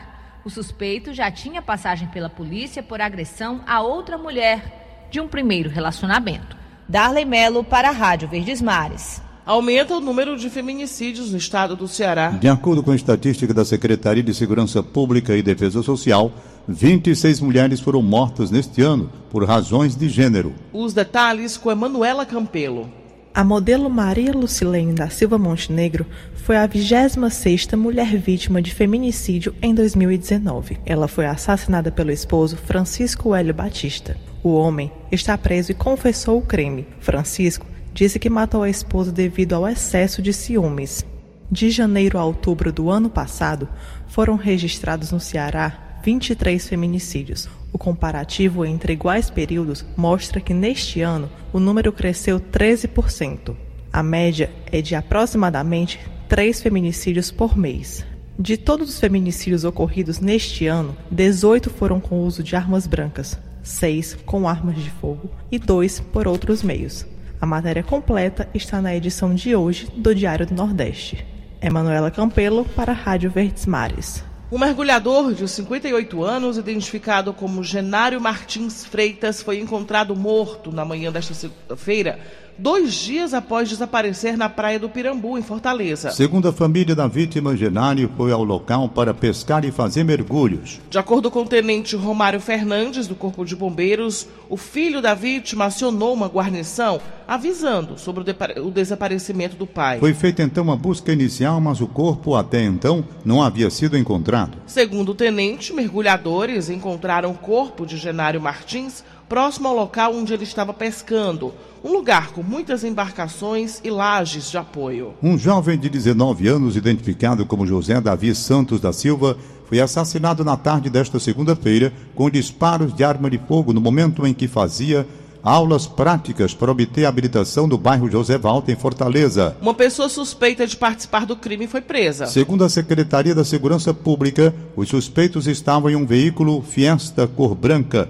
O 0.44 0.50
suspeito 0.50 1.12
já 1.12 1.30
tinha 1.30 1.60
passagem 1.60 2.08
pela 2.08 2.30
polícia 2.30 2.82
por 2.82 3.00
agressão 3.00 3.60
a 3.66 3.80
outra 3.80 4.16
mulher 4.16 5.08
de 5.10 5.20
um 5.20 5.28
primeiro 5.28 5.68
relacionamento. 5.68 6.56
Darley 6.88 7.24
Melo 7.24 7.64
para 7.64 7.88
a 7.88 7.92
Rádio 7.92 8.28
Verdes 8.28 8.62
Mares. 8.62 9.20
Aumenta 9.44 9.96
o 9.96 10.00
número 10.00 10.36
de 10.36 10.48
feminicídios 10.48 11.32
no 11.32 11.38
estado 11.38 11.74
do 11.74 11.88
Ceará. 11.88 12.30
De 12.30 12.48
acordo 12.48 12.82
com 12.82 12.90
a 12.90 12.96
estatística 12.96 13.52
da 13.52 13.64
Secretaria 13.64 14.22
de 14.22 14.34
Segurança 14.34 14.82
Pública 14.82 15.34
e 15.34 15.42
Defesa 15.42 15.82
Social, 15.82 16.30
26 16.68 17.40
mulheres 17.40 17.80
foram 17.80 18.02
mortas 18.02 18.50
neste 18.50 18.82
ano 18.82 19.10
por 19.30 19.44
razões 19.44 19.96
de 19.96 20.08
gênero. 20.08 20.54
Os 20.72 20.92
detalhes 20.92 21.56
com 21.56 21.70
Emanuela 21.70 22.26
Campelo. 22.26 22.97
A 23.38 23.44
modelo 23.44 23.88
Maria 23.88 24.32
Lucilene 24.32 24.94
da 24.94 25.08
Silva 25.08 25.38
Montenegro 25.38 26.04
foi 26.34 26.56
a 26.56 26.68
26ª 26.68 27.76
mulher 27.76 28.16
vítima 28.16 28.60
de 28.60 28.74
feminicídio 28.74 29.54
em 29.62 29.72
2019. 29.72 30.80
Ela 30.84 31.06
foi 31.06 31.24
assassinada 31.24 31.92
pelo 31.92 32.10
esposo 32.10 32.56
Francisco 32.56 33.32
Hélio 33.32 33.54
Batista. 33.54 34.16
O 34.42 34.54
homem 34.54 34.90
está 35.12 35.38
preso 35.38 35.70
e 35.70 35.74
confessou 35.76 36.38
o 36.38 36.42
crime. 36.44 36.84
Francisco 36.98 37.64
disse 37.94 38.18
que 38.18 38.28
matou 38.28 38.64
a 38.64 38.68
esposa 38.68 39.12
devido 39.12 39.52
ao 39.52 39.68
excesso 39.68 40.20
de 40.20 40.32
ciúmes. 40.32 41.06
De 41.48 41.70
janeiro 41.70 42.18
a 42.18 42.24
outubro 42.24 42.72
do 42.72 42.90
ano 42.90 43.08
passado, 43.08 43.68
foram 44.08 44.34
registrados 44.34 45.12
no 45.12 45.20
Ceará 45.20 46.00
23 46.02 46.66
feminicídios. 46.66 47.48
O 47.72 47.78
comparativo 47.78 48.64
entre 48.64 48.94
iguais 48.94 49.30
períodos 49.30 49.84
mostra 49.96 50.40
que 50.40 50.54
neste 50.54 51.00
ano 51.00 51.30
o 51.52 51.60
número 51.60 51.92
cresceu 51.92 52.40
13%. 52.40 53.54
A 53.92 54.02
média 54.02 54.50
é 54.70 54.80
de 54.80 54.94
aproximadamente 54.94 56.00
3 56.28 56.60
feminicídios 56.60 57.30
por 57.30 57.56
mês. 57.56 58.04
De 58.38 58.56
todos 58.56 58.88
os 58.88 59.00
feminicídios 59.00 59.64
ocorridos 59.64 60.20
neste 60.20 60.66
ano, 60.66 60.96
18 61.10 61.70
foram 61.70 61.98
com 61.98 62.20
uso 62.20 62.42
de 62.42 62.54
armas 62.54 62.86
brancas, 62.86 63.38
6 63.62 64.18
com 64.24 64.48
armas 64.48 64.76
de 64.76 64.90
fogo 64.90 65.30
e 65.50 65.58
2 65.58 66.00
por 66.00 66.28
outros 66.28 66.62
meios. 66.62 67.04
A 67.40 67.46
matéria 67.46 67.82
completa 67.82 68.48
está 68.54 68.80
na 68.80 68.94
edição 68.94 69.34
de 69.34 69.54
hoje 69.54 69.88
do 69.96 70.14
Diário 70.14 70.46
do 70.46 70.54
Nordeste. 70.54 71.26
Emanuela 71.60 72.10
Campelo 72.10 72.64
para 72.64 72.92
a 72.92 72.94
Rádio 72.94 73.30
Verdes 73.30 73.66
Mares. 73.66 74.27
Um 74.50 74.56
mergulhador 74.58 75.34
de 75.34 75.46
58 75.46 76.24
anos, 76.24 76.56
identificado 76.56 77.34
como 77.34 77.62
Genário 77.62 78.18
Martins 78.18 78.82
Freitas, 78.82 79.42
foi 79.42 79.60
encontrado 79.60 80.16
morto 80.16 80.72
na 80.72 80.86
manhã 80.86 81.12
desta 81.12 81.34
segunda-feira 81.34 82.18
dois 82.58 82.94
dias 82.94 83.32
após 83.32 83.68
desaparecer 83.68 84.36
na 84.36 84.48
praia 84.48 84.78
do 84.78 84.88
Pirambu, 84.88 85.38
em 85.38 85.42
Fortaleza. 85.42 86.10
Segundo 86.10 86.48
a 86.48 86.52
família 86.52 86.94
da 86.94 87.06
vítima, 87.06 87.56
Genário 87.56 88.10
foi 88.16 88.32
ao 88.32 88.42
local 88.42 88.88
para 88.88 89.14
pescar 89.14 89.64
e 89.64 89.70
fazer 89.70 90.02
mergulhos. 90.04 90.80
De 90.90 90.98
acordo 90.98 91.30
com 91.30 91.42
o 91.42 91.46
tenente 91.46 91.94
Romário 91.94 92.40
Fernandes, 92.40 93.06
do 93.06 93.14
Corpo 93.14 93.44
de 93.44 93.54
Bombeiros, 93.54 94.26
o 94.48 94.56
filho 94.56 95.00
da 95.00 95.14
vítima 95.14 95.66
acionou 95.66 96.12
uma 96.12 96.26
guarnição 96.26 97.00
avisando 97.26 97.98
sobre 97.98 98.24
o, 98.60 98.70
desaparecimento 98.70 99.54
do 99.54 99.66
pai. 99.66 99.98
Foi 99.98 100.14
feita 100.14 100.42
então 100.42 100.64
uma 100.64 100.76
busca 100.76 101.12
inicial, 101.12 101.60
mas 101.60 101.80
o 101.80 101.86
corpo 101.86 102.34
até 102.34 102.64
então 102.64 103.04
não 103.24 103.42
havia 103.42 103.70
sido 103.70 103.96
encontrado. 103.96 104.37
Segundo 104.66 105.10
o 105.10 105.14
tenente, 105.14 105.72
mergulhadores 105.72 106.68
encontraram 106.68 107.30
o 107.30 107.34
corpo 107.34 107.86
de 107.86 107.96
Genário 107.96 108.40
Martins 108.40 109.02
próximo 109.28 109.68
ao 109.68 109.76
local 109.76 110.14
onde 110.14 110.32
ele 110.32 110.44
estava 110.44 110.72
pescando, 110.72 111.52
um 111.84 111.92
lugar 111.92 112.32
com 112.32 112.42
muitas 112.42 112.82
embarcações 112.82 113.80
e 113.84 113.90
lajes 113.90 114.50
de 114.50 114.56
apoio. 114.56 115.14
Um 115.22 115.36
jovem 115.36 115.78
de 115.78 115.88
19 115.88 116.48
anos, 116.48 116.76
identificado 116.76 117.44
como 117.44 117.66
José 117.66 118.00
Davi 118.00 118.34
Santos 118.34 118.80
da 118.80 118.92
Silva, 118.92 119.36
foi 119.66 119.80
assassinado 119.80 120.42
na 120.42 120.56
tarde 120.56 120.88
desta 120.88 121.20
segunda-feira 121.20 121.92
com 122.14 122.30
disparos 122.30 122.94
de 122.94 123.04
arma 123.04 123.28
de 123.28 123.38
fogo 123.38 123.72
no 123.72 123.82
momento 123.82 124.26
em 124.26 124.32
que 124.32 124.48
fazia 124.48 125.06
aulas 125.42 125.86
práticas 125.86 126.54
para 126.54 126.70
obter 126.70 127.04
a 127.04 127.08
habilitação 127.08 127.68
do 127.68 127.78
bairro 127.78 128.10
José 128.10 128.38
Valta, 128.38 128.72
em 128.72 128.76
Fortaleza. 128.76 129.56
Uma 129.60 129.74
pessoa 129.74 130.08
suspeita 130.08 130.66
de 130.66 130.76
participar 130.76 131.26
do 131.26 131.36
crime 131.36 131.66
foi 131.66 131.80
presa. 131.80 132.26
Segundo 132.26 132.64
a 132.64 132.68
Secretaria 132.68 133.34
da 133.34 133.44
Segurança 133.44 133.92
Pública, 133.94 134.54
os 134.76 134.88
suspeitos 134.88 135.46
estavam 135.46 135.90
em 135.90 135.96
um 135.96 136.06
veículo 136.06 136.62
Fiesta 136.62 137.26
cor 137.26 137.54
branca 137.54 138.08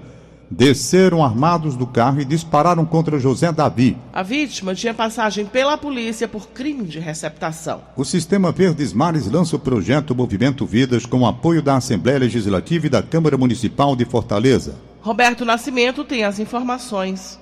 desceram 0.49 1.23
armados 1.23 1.75
do 1.75 1.85
carro 1.85 2.21
e 2.21 2.25
dispararam 2.25 2.85
contra 2.85 3.19
José 3.19 3.51
Davi. 3.51 3.95
A 4.11 4.23
vítima 4.23 4.73
tinha 4.73 4.93
passagem 4.93 5.45
pela 5.45 5.77
polícia 5.77 6.27
por 6.27 6.49
crime 6.49 6.85
de 6.85 6.99
receptação. 6.99 7.81
O 7.95 8.03
Sistema 8.03 8.51
Verdes 8.51 8.93
Mares 8.93 9.29
lança 9.29 9.55
o 9.55 9.59
projeto 9.59 10.15
Movimento 10.15 10.65
Vidas 10.65 11.05
com 11.05 11.27
apoio 11.27 11.61
da 11.61 11.75
Assembleia 11.75 12.19
Legislativa 12.19 12.87
e 12.87 12.89
da 12.89 13.03
Câmara 13.03 13.37
Municipal 13.37 13.95
de 13.95 14.05
Fortaleza. 14.05 14.88
Roberto 15.09 15.43
Nascimento 15.43 16.03
tem 16.03 16.23
as 16.23 16.37
informações. 16.37 17.39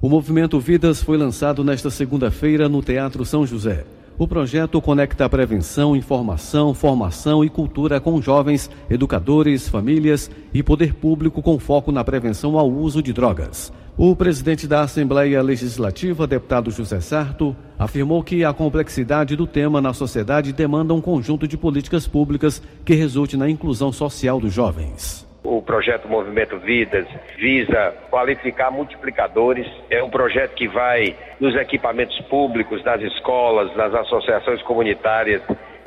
O 0.00 0.08
Movimento 0.08 0.58
Vidas 0.58 1.00
foi 1.00 1.16
lançado 1.16 1.62
nesta 1.62 1.90
segunda-feira 1.90 2.68
no 2.68 2.82
Teatro 2.82 3.24
São 3.24 3.46
José. 3.46 3.84
O 4.18 4.26
projeto 4.26 4.82
conecta 4.82 5.28
prevenção, 5.28 5.94
informação, 5.94 6.74
formação 6.74 7.44
e 7.44 7.48
cultura 7.48 8.00
com 8.00 8.20
jovens, 8.20 8.68
educadores, 8.90 9.68
famílias 9.68 10.28
e 10.52 10.60
poder 10.60 10.92
público 10.92 11.40
com 11.40 11.56
foco 11.56 11.92
na 11.92 12.02
prevenção 12.02 12.58
ao 12.58 12.68
uso 12.68 13.00
de 13.00 13.12
drogas. 13.12 13.72
O 13.96 14.16
presidente 14.16 14.66
da 14.66 14.80
Assembleia 14.80 15.40
Legislativa, 15.40 16.26
deputado 16.26 16.68
José 16.72 16.98
Sarto, 16.98 17.54
afirmou 17.78 18.24
que 18.24 18.44
a 18.44 18.52
complexidade 18.52 19.36
do 19.36 19.46
tema 19.46 19.80
na 19.80 19.94
sociedade 19.94 20.52
demanda 20.52 20.92
um 20.92 21.00
conjunto 21.00 21.46
de 21.46 21.56
políticas 21.56 22.08
públicas 22.08 22.60
que 22.84 22.94
resulte 22.94 23.36
na 23.36 23.48
inclusão 23.48 23.92
social 23.92 24.40
dos 24.40 24.52
jovens. 24.52 25.30
O 25.44 25.60
projeto 25.60 26.08
Movimento 26.08 26.56
Vidas 26.58 27.06
visa 27.36 27.92
qualificar 28.10 28.70
multiplicadores. 28.70 29.66
É 29.90 30.02
um 30.02 30.08
projeto 30.08 30.54
que 30.54 30.68
vai 30.68 31.16
nos 31.40 31.56
equipamentos 31.56 32.18
públicos, 32.22 32.84
nas 32.84 33.02
escolas, 33.02 33.74
nas 33.74 33.92
associações 33.92 34.62
comunitárias, 34.62 35.42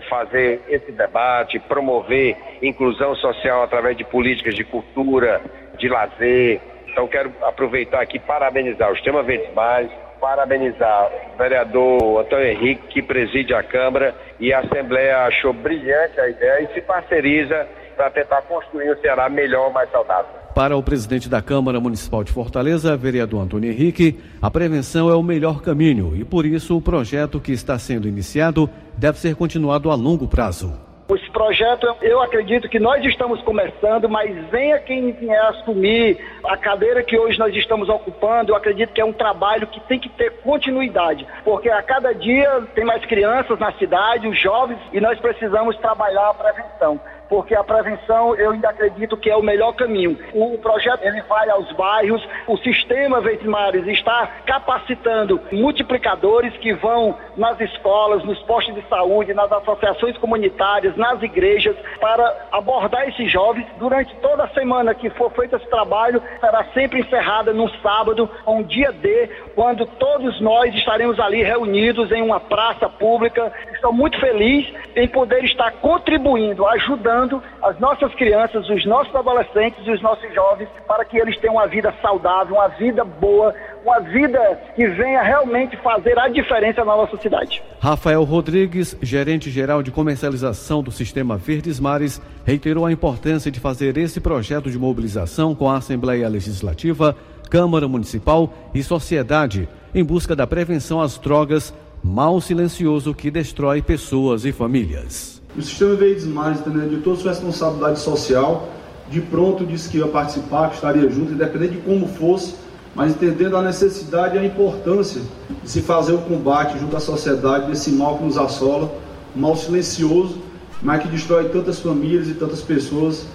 fazer 0.09 0.61
esse 0.67 0.91
debate, 0.91 1.57
promover 1.59 2.35
inclusão 2.61 3.15
social 3.15 3.63
através 3.63 3.95
de 3.95 4.03
políticas 4.03 4.55
de 4.55 4.65
cultura, 4.65 5.41
de 5.77 5.87
lazer. 5.87 6.59
Então, 6.89 7.07
quero 7.07 7.31
aproveitar 7.41 8.01
aqui 8.01 8.19
parabenizar 8.19 8.91
o 8.91 8.95
Sistema 8.95 9.23
Verdes 9.23 9.53
Mais, 9.53 9.89
parabenizar 10.19 11.11
o 11.33 11.37
vereador 11.37 12.21
Antônio 12.21 12.47
Henrique, 12.47 12.87
que 12.87 13.01
preside 13.01 13.53
a 13.53 13.63
Câmara, 13.63 14.13
e 14.37 14.51
a 14.51 14.59
Assembleia 14.59 15.19
achou 15.19 15.53
brilhante 15.53 16.19
a 16.19 16.27
ideia 16.27 16.63
e 16.63 16.73
se 16.73 16.81
parceriza 16.81 17.67
para 17.95 18.09
tentar 18.09 18.41
construir 18.43 18.91
um 18.91 19.01
Ceará 19.01 19.29
melhor, 19.29 19.71
mais 19.71 19.89
saudável. 19.91 20.31
Para 20.53 20.77
o 20.77 20.83
presidente 20.83 21.27
da 21.27 21.41
Câmara 21.41 21.79
Municipal 21.79 22.23
de 22.23 22.31
Fortaleza, 22.31 22.95
vereador 22.95 23.41
Antônio 23.41 23.69
Henrique, 23.69 24.19
a 24.41 24.49
prevenção 24.49 25.09
é 25.09 25.15
o 25.15 25.21
melhor 25.21 25.61
caminho 25.61 26.15
e, 26.15 26.23
por 26.23 26.45
isso, 26.45 26.77
o 26.77 26.81
projeto 26.81 27.39
que 27.39 27.51
está 27.51 27.77
sendo 27.77 28.07
iniciado 28.07 28.69
deve 28.97 29.19
ser 29.19 29.35
continuado 29.35 29.91
a 29.91 29.95
longo 29.95 30.27
prazo. 30.27 30.85
Esse 31.07 31.29
projeto, 31.29 31.85
eu 32.01 32.19
acredito 32.19 32.67
que 32.67 32.79
nós 32.79 33.03
estamos 33.05 33.39
começando, 33.43 34.09
mas 34.09 34.33
venha 34.49 34.79
quem 34.79 35.11
vier 35.11 35.39
assumir 35.47 36.17
a 36.43 36.57
cadeira 36.57 37.03
que 37.03 37.15
hoje 37.15 37.37
nós 37.37 37.55
estamos 37.55 37.87
ocupando, 37.89 38.51
eu 38.51 38.55
acredito 38.55 38.91
que 38.91 38.99
é 38.99 39.05
um 39.05 39.13
trabalho 39.13 39.67
que 39.67 39.79
tem 39.81 39.99
que 39.99 40.09
ter 40.09 40.31
continuidade, 40.41 41.27
porque 41.43 41.69
a 41.69 41.83
cada 41.83 42.11
dia 42.11 42.63
tem 42.73 42.83
mais 42.83 43.05
crianças 43.05 43.59
na 43.59 43.71
cidade, 43.73 44.27
os 44.27 44.39
jovens, 44.39 44.79
e 44.91 44.99
nós 44.99 45.19
precisamos 45.19 45.77
trabalhar 45.77 46.29
a 46.29 46.33
prevenção 46.33 46.99
porque 47.29 47.55
a 47.55 47.63
prevenção 47.63 48.35
eu 48.35 48.51
ainda 48.51 48.69
acredito 48.69 49.17
que 49.17 49.29
é 49.29 49.35
o 49.35 49.41
melhor 49.41 49.73
caminho. 49.73 50.17
O 50.33 50.57
projeto 50.57 51.03
ele 51.03 51.21
vai 51.23 51.49
aos 51.49 51.71
bairros, 51.73 52.25
o 52.47 52.57
sistema 52.57 53.21
Veitimares 53.21 53.85
está 53.87 54.27
capacitando 54.45 55.39
multiplicadores 55.51 56.55
que 56.57 56.73
vão 56.73 57.17
nas 57.35 57.59
escolas, 57.59 58.23
nos 58.23 58.39
postos 58.43 58.75
de 58.75 58.87
saúde, 58.87 59.33
nas 59.33 59.51
associações 59.51 60.17
comunitárias, 60.17 60.95
nas 60.95 61.21
igrejas, 61.21 61.75
para 61.99 62.47
abordar 62.51 63.07
esses 63.07 63.31
jovens 63.31 63.67
durante 63.77 64.15
toda 64.17 64.43
a 64.43 64.49
semana 64.49 64.93
que 64.93 65.09
for 65.11 65.31
feito 65.31 65.55
esse 65.55 65.67
trabalho, 65.69 66.21
será 66.39 66.63
sempre 66.73 66.99
encerrada 66.99 67.53
no 67.53 67.69
sábado, 67.81 68.29
um 68.47 68.63
dia 68.63 68.91
D, 68.91 69.29
quando 69.55 69.85
todos 69.85 70.39
nós 70.41 70.73
estaremos 70.75 71.19
ali 71.19 71.43
reunidos 71.43 72.11
em 72.11 72.21
uma 72.21 72.39
praça 72.39 72.89
pública. 72.89 73.51
Estou 73.75 73.93
muito 73.93 74.19
feliz 74.19 74.65
em 74.95 75.07
poder 75.07 75.43
estar 75.43 75.71
contribuindo, 75.73 76.65
ajudando 76.65 77.43
as 77.61 77.77
nossas 77.79 78.13
crianças, 78.15 78.67
os 78.69 78.85
nossos 78.85 79.13
adolescentes 79.13 79.85
e 79.85 79.91
os 79.91 80.01
nossos 80.01 80.33
jovens 80.33 80.69
para 80.87 81.03
que 81.05 81.17
eles 81.17 81.37
tenham 81.37 81.55
uma 81.55 81.67
vida 81.67 81.93
saudável, 82.01 82.55
uma 82.55 82.69
vida 82.69 83.03
boa, 83.03 83.53
uma 83.83 83.99
vida 83.99 84.39
que 84.75 84.87
venha 84.87 85.21
realmente 85.21 85.77
fazer 85.77 86.17
a 86.17 86.27
diferença 86.27 86.83
na 86.83 86.95
nossa 86.95 87.17
cidade. 87.17 87.61
Rafael 87.79 88.23
Rodrigues, 88.23 88.97
gerente 89.01 89.51
geral 89.51 89.83
de 89.83 89.91
comercialização 89.91 90.81
do 90.81 90.91
Sistema 90.91 91.37
Verdes 91.37 91.79
Mares, 91.79 92.21
reiterou 92.45 92.85
a 92.85 92.91
importância 92.91 93.51
de 93.51 93.59
fazer 93.59 93.97
esse 93.97 94.19
projeto 94.21 94.71
de 94.71 94.79
mobilização 94.79 95.53
com 95.53 95.69
a 95.69 95.77
Assembleia 95.77 96.29
Legislativa, 96.29 97.15
Câmara 97.49 97.87
Municipal 97.87 98.51
e 98.73 98.81
sociedade 98.81 99.67
em 99.93 100.03
busca 100.03 100.35
da 100.35 100.45
prevenção 100.45 100.99
às 100.99 101.17
drogas, 101.17 101.73
mal 102.05 102.39
silencioso 102.39 103.15
que 103.15 103.31
destrói 103.31 103.81
pessoas 103.81 104.45
e 104.45 104.51
famílias. 104.51 105.41
O 105.57 105.61
Sistema 105.61 105.97
Mares 106.27 106.59
também 106.59 106.87
de 106.87 106.97
toda 106.97 107.17
sua 107.17 107.31
responsabilidade 107.31 107.99
social, 107.99 108.69
de 109.09 109.19
pronto 109.21 109.65
disse 109.65 109.89
que 109.89 109.97
ia 109.97 110.07
participar, 110.07 110.69
que 110.69 110.75
estaria 110.75 111.09
junto, 111.09 111.33
independente 111.33 111.73
de 111.73 111.81
como 111.81 112.07
fosse, 112.07 112.55
mas 112.93 113.11
entendendo 113.11 113.57
a 113.57 113.61
necessidade 113.63 114.35
e 114.35 114.39
a 114.39 114.45
importância 114.45 115.19
de 115.63 115.69
se 115.69 115.81
fazer 115.81 116.13
o 116.13 116.19
combate 116.19 116.77
junto 116.77 116.95
à 116.95 116.99
sociedade 116.99 117.67
desse 117.67 117.91
mal 117.91 118.19
que 118.19 118.23
nos 118.23 118.37
assola, 118.37 118.93
mal 119.35 119.55
silencioso, 119.55 120.37
mas 120.83 121.01
que 121.01 121.07
destrói 121.07 121.49
tantas 121.49 121.79
famílias 121.79 122.29
e 122.29 122.35
tantas 122.35 122.61
pessoas. 122.61 123.25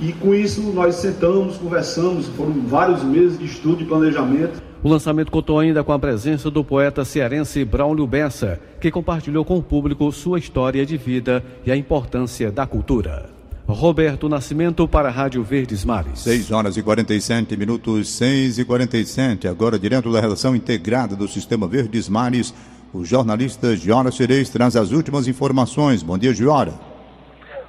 E 0.00 0.12
com 0.12 0.32
isso 0.32 0.60
nós 0.72 0.94
sentamos, 0.94 1.56
conversamos, 1.56 2.26
foram 2.36 2.52
vários 2.64 3.02
meses 3.02 3.36
de 3.38 3.44
estudo 3.44 3.82
e 3.82 3.86
planejamento. 3.86 4.69
O 4.82 4.88
lançamento 4.88 5.30
contou 5.30 5.58
ainda 5.58 5.84
com 5.84 5.92
a 5.92 5.98
presença 5.98 6.50
do 6.50 6.64
poeta 6.64 7.04
cearense 7.04 7.62
Braulio 7.66 8.06
Bessa, 8.06 8.58
que 8.80 8.90
compartilhou 8.90 9.44
com 9.44 9.58
o 9.58 9.62
público 9.62 10.10
sua 10.10 10.38
história 10.38 10.86
de 10.86 10.96
vida 10.96 11.44
e 11.66 11.70
a 11.70 11.76
importância 11.76 12.50
da 12.50 12.66
cultura. 12.66 13.28
Roberto 13.66 14.28
Nascimento 14.28 14.88
para 14.88 15.08
a 15.08 15.12
Rádio 15.12 15.44
Verdes 15.44 15.84
Mares. 15.84 16.20
6 16.20 16.50
horas 16.50 16.76
e 16.78 16.82
47 16.82 17.56
minutos, 17.58 18.08
6 18.08 18.58
e 18.58 18.64
47. 18.64 19.46
Agora, 19.46 19.78
direto 19.78 20.10
da 20.10 20.20
relação 20.20 20.56
integrada 20.56 21.14
do 21.14 21.28
Sistema 21.28 21.68
Verdes 21.68 22.08
Mares, 22.08 22.54
o 22.92 23.04
jornalista 23.04 23.76
Giora 23.76 24.10
Cereis 24.10 24.48
traz 24.48 24.76
as 24.76 24.92
últimas 24.92 25.28
informações. 25.28 26.02
Bom 26.02 26.16
dia, 26.16 26.32
Giora. 26.32 26.89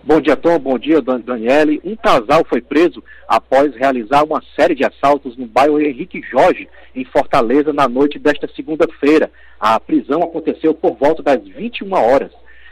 Bom 0.03 0.19
dia, 0.19 0.35
Tom. 0.35 0.57
Bom 0.57 0.79
dia, 0.79 0.99
Daniele. 0.99 1.79
Um 1.83 1.95
casal 1.95 2.43
foi 2.49 2.59
preso 2.59 3.03
após 3.27 3.75
realizar 3.75 4.23
uma 4.23 4.41
série 4.55 4.73
de 4.73 4.83
assaltos 4.83 5.37
no 5.37 5.45
bairro 5.45 5.79
Henrique 5.79 6.23
Jorge, 6.23 6.67
em 6.95 7.05
Fortaleza, 7.05 7.71
na 7.71 7.87
noite 7.87 8.17
desta 8.17 8.49
segunda-feira. 8.55 9.31
A 9.59 9.79
prisão 9.79 10.23
aconteceu 10.23 10.73
por 10.73 10.95
volta 10.95 11.21
das 11.21 11.43
21 11.43 11.93
horas. 11.93 12.31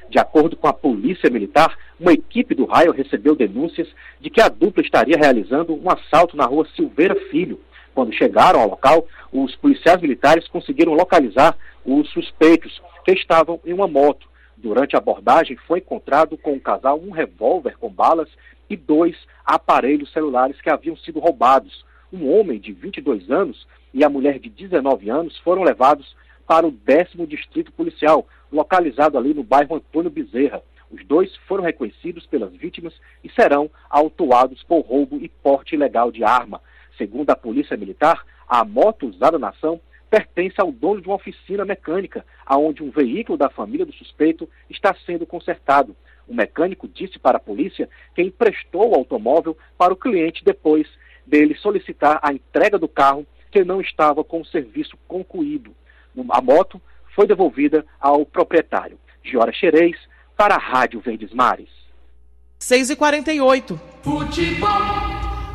De 0.09 0.17
acordo 0.17 0.57
com 0.57 0.67
a 0.67 0.73
Polícia 0.73 1.29
Militar, 1.29 1.77
uma 1.99 2.13
equipe 2.13 2.55
do 2.55 2.65
raio 2.65 2.91
recebeu 2.91 3.35
denúncias 3.35 3.87
de 4.19 4.31
que 4.31 4.41
a 4.41 4.49
dupla 4.49 4.81
estaria 4.81 5.15
realizando 5.15 5.75
um 5.75 5.87
assalto 5.87 6.35
na 6.35 6.45
rua 6.45 6.67
Silveira 6.75 7.15
Filho. 7.29 7.59
Quando 7.93 8.11
chegaram 8.11 8.59
ao 8.59 8.69
local, 8.69 9.05
os 9.31 9.55
policiais 9.55 10.01
militares 10.01 10.47
conseguiram 10.47 10.93
localizar 10.93 11.55
os 11.85 12.09
suspeitos, 12.09 12.81
que 13.05 13.11
estavam 13.11 13.59
em 13.63 13.73
uma 13.73 13.87
moto. 13.87 14.28
Durante 14.61 14.93
a 14.93 14.99
abordagem, 14.99 15.55
foi 15.55 15.79
encontrado 15.79 16.37
com 16.37 16.53
o 16.53 16.59
casal 16.59 16.99
um 16.99 17.11
revólver 17.11 17.77
com 17.77 17.89
balas 17.89 18.27
e 18.69 18.75
dois 18.75 19.15
aparelhos 19.45 20.11
celulares 20.11 20.59
que 20.59 20.69
haviam 20.69 20.97
sido 20.97 21.17
roubados. 21.17 21.85
Um 22.11 22.29
homem 22.29 22.59
de 22.59 22.73
22 22.73 23.31
anos 23.31 23.65
e 23.93 24.03
a 24.03 24.09
mulher 24.09 24.37
de 24.37 24.49
19 24.49 25.09
anos 25.09 25.37
foram 25.39 25.63
levados 25.63 26.13
para 26.45 26.67
o 26.67 26.71
décimo 26.71 27.25
distrito 27.25 27.71
policial, 27.71 28.27
localizado 28.51 29.17
ali 29.17 29.33
no 29.33 29.43
bairro 29.43 29.77
Antônio 29.77 30.11
Bezerra. 30.11 30.61
Os 30.91 31.05
dois 31.05 31.33
foram 31.47 31.63
reconhecidos 31.63 32.25
pelas 32.25 32.51
vítimas 32.51 32.93
e 33.23 33.29
serão 33.29 33.69
autuados 33.89 34.61
por 34.63 34.81
roubo 34.81 35.19
e 35.21 35.29
porte 35.29 35.75
ilegal 35.75 36.11
de 36.11 36.25
arma. 36.25 36.59
Segundo 36.97 37.29
a 37.29 37.35
Polícia 37.35 37.77
Militar, 37.77 38.25
a 38.45 38.65
moto 38.65 39.07
usada 39.07 39.39
na 39.39 39.49
ação 39.49 39.79
pertence 40.09 40.55
ao 40.59 40.71
dono 40.71 41.01
de 41.01 41.07
uma 41.07 41.15
oficina 41.15 41.63
mecânica, 41.63 42.25
aonde 42.45 42.83
um 42.83 42.89
veículo 42.89 43.37
da 43.37 43.49
família 43.49 43.85
do 43.85 43.93
suspeito 43.93 44.49
está 44.69 44.95
sendo 45.05 45.25
consertado. 45.25 45.95
O 46.27 46.33
mecânico 46.33 46.87
disse 46.87 47.19
para 47.19 47.37
a 47.37 47.41
polícia 47.41 47.89
que 48.15 48.21
emprestou 48.21 48.91
o 48.91 48.95
automóvel 48.95 49.57
para 49.77 49.93
o 49.93 49.97
cliente 49.97 50.43
depois 50.43 50.87
dele 51.25 51.55
solicitar 51.55 52.19
a 52.21 52.33
entrega 52.33 52.77
do 52.77 52.87
carro 52.87 53.25
que 53.51 53.63
não 53.63 53.81
estava 53.81 54.23
com 54.23 54.41
o 54.41 54.45
serviço 54.45 54.97
concluído. 55.07 55.75
A 56.29 56.41
moto 56.41 56.81
foi 57.15 57.27
devolvida 57.27 57.85
ao 57.99 58.25
proprietário. 58.25 58.99
Giora 59.23 59.51
Xerez, 59.51 59.97
para 60.35 60.55
a 60.55 60.59
Rádio 60.59 60.99
Verdes 60.99 61.33
Mares. 61.33 61.69
6 62.59 62.91
e 62.91 62.95
48 62.95 63.79
Futebol. 64.03 64.69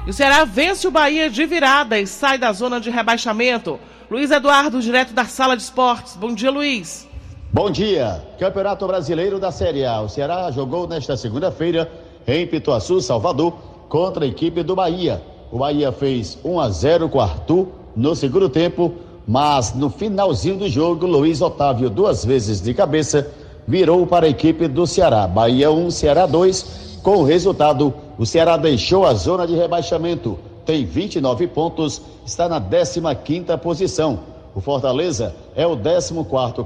E 0.07 0.11
o 0.11 0.13
Ceará 0.13 0.45
vence 0.45 0.87
o 0.87 0.91
Bahia 0.91 1.31
de 1.31 1.47
virada 1.47 1.99
e 1.99 2.07
sai 2.07 2.37
da 2.37 2.53
zona 2.53 2.79
de 2.79 2.91
rebaixamento. 2.91 3.81
Luiz 4.11 4.31
Eduardo, 4.31 4.83
direto 4.83 5.15
da 5.15 5.25
Sala 5.25 5.57
de 5.57 5.63
Esportes. 5.63 6.15
Bom 6.15 6.35
dia, 6.35 6.51
Luiz. 6.51 7.09
Bom 7.51 7.71
dia. 7.71 8.23
Campeonato 8.39 8.87
Brasileiro 8.87 9.39
da 9.39 9.51
Série 9.51 9.85
A. 9.87 10.03
O 10.03 10.09
Ceará 10.11 10.51
jogou 10.51 10.87
nesta 10.87 11.17
segunda-feira 11.17 11.91
em 12.27 12.47
Pituaçu, 12.47 13.01
Salvador, 13.01 13.55
contra 13.89 14.25
a 14.25 14.29
equipe 14.29 14.63
do 14.63 14.77
Bahia. 14.77 15.23
O 15.51 15.59
Bahia 15.59 15.91
fez 15.91 16.39
1 16.45 16.61
a 16.61 16.69
0 16.69 17.09
com 17.09 17.19
Arthur 17.19 17.69
no 17.97 18.15
segundo 18.15 18.49
tempo, 18.51 18.93
mas 19.27 19.75
no 19.75 19.89
finalzinho 19.89 20.59
do 20.59 20.69
jogo, 20.69 21.07
Luiz 21.07 21.41
Otávio, 21.41 21.89
duas 21.89 22.25
vezes 22.25 22.61
de 22.61 22.75
cabeça, 22.75 23.31
virou 23.67 24.07
para 24.07 24.27
a 24.27 24.29
equipe 24.29 24.69
do 24.69 24.87
Ceará. 24.87 25.27
Bahia 25.27 25.71
1, 25.71 25.91
Ceará 25.91 26.27
2. 26.27 26.99
Com 27.03 27.19
o 27.19 27.25
resultado, 27.25 27.95
o 28.19 28.27
Ceará 28.27 28.59
deixou 28.59 29.07
a 29.07 29.15
zona 29.15 29.47
de 29.47 29.55
rebaixamento. 29.55 30.39
Tem 30.65 30.85
29 30.85 31.47
pontos, 31.49 32.01
está 32.25 32.49
na 32.49 32.61
15 32.61 33.57
posição. 33.63 34.21
O 34.55 34.61
Fortaleza 34.61 35.35
é 35.55 35.67
o 35.67 35.77
14 35.77 36.15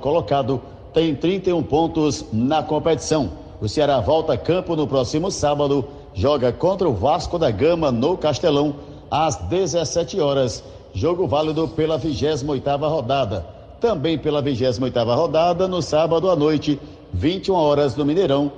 colocado, 0.00 0.60
tem 0.92 1.14
31 1.14 1.62
pontos 1.62 2.24
na 2.32 2.62
competição. 2.62 3.30
O 3.60 3.68
Ceará 3.68 4.00
volta 4.00 4.34
a 4.34 4.38
campo 4.38 4.76
no 4.76 4.86
próximo 4.86 5.30
sábado, 5.30 5.84
joga 6.14 6.52
contra 6.52 6.88
o 6.88 6.94
Vasco 6.94 7.38
da 7.38 7.50
Gama 7.50 7.90
no 7.90 8.16
Castelão 8.16 8.76
às 9.10 9.36
17 9.36 10.20
horas. 10.20 10.62
Jogo 10.92 11.26
válido 11.26 11.66
pela 11.68 11.98
28ª 11.98 12.88
rodada 12.88 13.58
também 13.80 14.18
pela 14.18 14.42
28 14.42 14.80
rodada, 15.14 15.68
no 15.68 15.80
sábado 15.80 16.30
à 16.30 16.36
noite, 16.36 16.78
21 17.12 17.54
horas 17.54 17.96
no 17.96 18.04
Mineirão, 18.04 18.50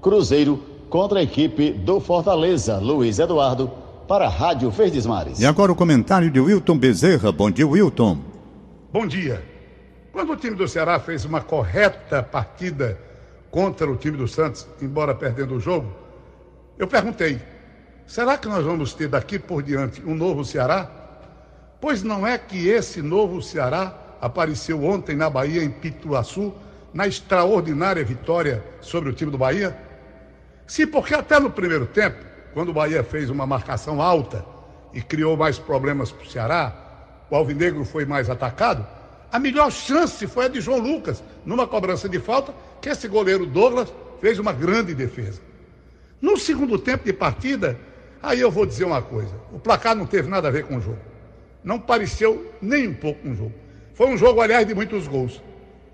Cruzeiro 0.00 0.60
contra 0.88 1.20
a 1.20 1.22
equipe 1.22 1.70
do 1.72 2.00
Fortaleza. 2.00 2.78
Luiz 2.78 3.18
Eduardo, 3.18 3.70
para 4.12 4.26
a 4.26 4.28
Rádio 4.28 4.70
Verdes 4.70 5.06
Mares. 5.06 5.40
E 5.40 5.46
agora 5.46 5.72
o 5.72 5.74
comentário 5.74 6.30
de 6.30 6.38
Wilton 6.38 6.76
Bezerra. 6.76 7.32
Bom 7.32 7.50
dia, 7.50 7.66
Wilton. 7.66 8.18
Bom 8.92 9.06
dia. 9.06 9.42
Quando 10.12 10.34
o 10.34 10.36
time 10.36 10.54
do 10.54 10.68
Ceará 10.68 11.00
fez 11.00 11.24
uma 11.24 11.40
correta 11.40 12.22
partida 12.22 12.98
contra 13.50 13.90
o 13.90 13.96
time 13.96 14.18
do 14.18 14.28
Santos, 14.28 14.68
embora 14.82 15.14
perdendo 15.14 15.54
o 15.54 15.60
jogo, 15.60 15.90
eu 16.78 16.86
perguntei: 16.86 17.40
será 18.06 18.36
que 18.36 18.46
nós 18.46 18.62
vamos 18.62 18.92
ter 18.92 19.08
daqui 19.08 19.38
por 19.38 19.62
diante 19.62 20.02
um 20.04 20.14
novo 20.14 20.44
Ceará? 20.44 20.90
Pois 21.80 22.02
não 22.02 22.26
é 22.26 22.36
que 22.36 22.68
esse 22.68 23.00
novo 23.00 23.40
Ceará 23.40 23.96
apareceu 24.20 24.84
ontem 24.84 25.16
na 25.16 25.30
Bahia, 25.30 25.64
em 25.64 25.70
Pituaçu, 25.70 26.52
na 26.92 27.06
extraordinária 27.06 28.04
vitória 28.04 28.62
sobre 28.82 29.08
o 29.08 29.14
time 29.14 29.30
do 29.30 29.38
Bahia? 29.38 29.74
Sim, 30.66 30.86
porque 30.88 31.14
até 31.14 31.40
no 31.40 31.48
primeiro 31.48 31.86
tempo, 31.86 32.31
quando 32.52 32.70
o 32.70 32.72
Bahia 32.72 33.02
fez 33.02 33.30
uma 33.30 33.46
marcação 33.46 34.00
alta 34.00 34.44
e 34.92 35.00
criou 35.00 35.36
mais 35.36 35.58
problemas 35.58 36.12
para 36.12 36.24
o 36.24 36.30
Ceará, 36.30 36.76
o 37.30 37.36
Alvinegro 37.36 37.84
foi 37.84 38.04
mais 38.04 38.28
atacado, 38.28 38.86
a 39.32 39.38
melhor 39.38 39.72
chance 39.72 40.26
foi 40.26 40.44
a 40.44 40.48
de 40.48 40.60
João 40.60 40.78
Lucas, 40.78 41.22
numa 41.46 41.66
cobrança 41.66 42.08
de 42.08 42.18
falta, 42.18 42.54
que 42.80 42.90
esse 42.90 43.08
goleiro 43.08 43.46
Douglas 43.46 43.92
fez 44.20 44.38
uma 44.38 44.52
grande 44.52 44.94
defesa. 44.94 45.40
No 46.20 46.36
segundo 46.36 46.78
tempo 46.78 47.04
de 47.04 47.12
partida, 47.12 47.78
aí 48.22 48.40
eu 48.40 48.50
vou 48.50 48.66
dizer 48.66 48.84
uma 48.84 49.00
coisa: 49.00 49.34
o 49.50 49.58
placar 49.58 49.96
não 49.96 50.04
teve 50.04 50.28
nada 50.28 50.48
a 50.48 50.50
ver 50.50 50.66
com 50.66 50.76
o 50.76 50.80
jogo. 50.80 50.98
Não 51.64 51.80
pareceu 51.80 52.52
nem 52.60 52.88
um 52.88 52.94
pouco 52.94 53.26
um 53.26 53.34
jogo. 53.34 53.52
Foi 53.94 54.08
um 54.08 54.18
jogo, 54.18 54.40
aliás, 54.40 54.66
de 54.66 54.74
muitos 54.74 55.08
gols. 55.08 55.40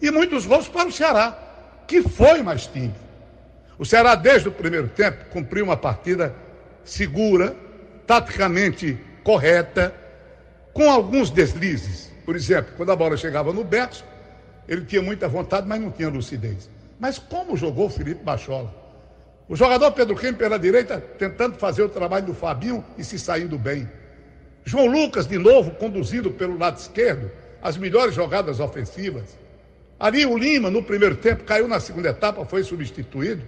E 0.02 0.10
muitos 0.10 0.44
gols 0.44 0.66
para 0.66 0.88
o 0.88 0.92
Ceará, 0.92 1.38
que 1.86 2.02
foi 2.02 2.42
mais 2.42 2.66
time. 2.66 2.94
O 3.78 3.84
Ceará, 3.84 4.16
desde 4.16 4.48
o 4.48 4.52
primeiro 4.52 4.88
tempo, 4.88 5.26
cumpriu 5.30 5.64
uma 5.64 5.76
partida 5.76 6.34
segura, 6.88 7.54
taticamente 8.06 8.98
correta, 9.22 9.94
com 10.72 10.90
alguns 10.90 11.30
deslizes. 11.30 12.10
Por 12.24 12.34
exemplo, 12.34 12.72
quando 12.76 12.90
a 12.90 12.96
bola 12.96 13.16
chegava 13.16 13.52
no 13.52 13.62
Betis, 13.62 14.02
ele 14.66 14.84
tinha 14.84 15.02
muita 15.02 15.28
vontade, 15.28 15.66
mas 15.68 15.80
não 15.80 15.90
tinha 15.90 16.08
lucidez. 16.08 16.68
Mas 16.98 17.18
como 17.18 17.56
jogou 17.56 17.86
o 17.86 17.90
Felipe 17.90 18.24
Bachola? 18.24 18.74
O 19.48 19.56
jogador 19.56 19.92
Pedro 19.92 20.16
Quem 20.16 20.32
pela 20.32 20.58
direita, 20.58 21.00
tentando 21.18 21.56
fazer 21.56 21.82
o 21.82 21.88
trabalho 21.88 22.26
do 22.26 22.34
Fabinho 22.34 22.84
e 22.96 23.04
se 23.04 23.18
saindo 23.18 23.58
bem. 23.58 23.88
João 24.64 24.86
Lucas, 24.86 25.26
de 25.26 25.38
novo, 25.38 25.70
conduzido 25.72 26.30
pelo 26.30 26.58
lado 26.58 26.78
esquerdo, 26.78 27.30
as 27.62 27.76
melhores 27.76 28.14
jogadas 28.14 28.60
ofensivas. 28.60 29.38
Ali 29.98 30.24
o 30.26 30.36
Lima, 30.36 30.70
no 30.70 30.82
primeiro 30.82 31.16
tempo, 31.16 31.44
caiu 31.44 31.66
na 31.66 31.80
segunda 31.80 32.10
etapa, 32.10 32.44
foi 32.44 32.62
substituído, 32.62 33.42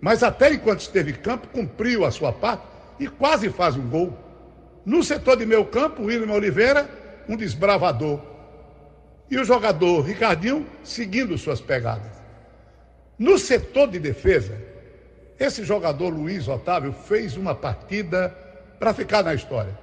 mas 0.00 0.22
até 0.22 0.52
enquanto 0.52 0.80
esteve 0.80 1.12
em 1.12 1.14
campo, 1.14 1.48
cumpriu 1.48 2.04
a 2.04 2.10
sua 2.10 2.32
parte 2.32 2.77
e 2.98 3.06
quase 3.06 3.50
faz 3.50 3.76
um 3.76 3.88
gol. 3.88 4.16
No 4.84 5.02
setor 5.02 5.36
de 5.36 5.46
meio 5.46 5.64
campo, 5.66 6.02
o 6.02 6.06
William 6.06 6.32
Oliveira, 6.32 6.88
um 7.28 7.36
desbravador. 7.36 8.20
E 9.30 9.38
o 9.38 9.44
jogador 9.44 10.00
Ricardinho 10.00 10.66
seguindo 10.82 11.36
suas 11.36 11.60
pegadas. 11.60 12.12
No 13.18 13.38
setor 13.38 13.88
de 13.88 13.98
defesa, 13.98 14.56
esse 15.38 15.64
jogador 15.64 16.08
Luiz 16.08 16.48
Otávio 16.48 16.92
fez 16.92 17.36
uma 17.36 17.54
partida 17.54 18.34
para 18.78 18.94
ficar 18.94 19.22
na 19.22 19.34
história. 19.34 19.76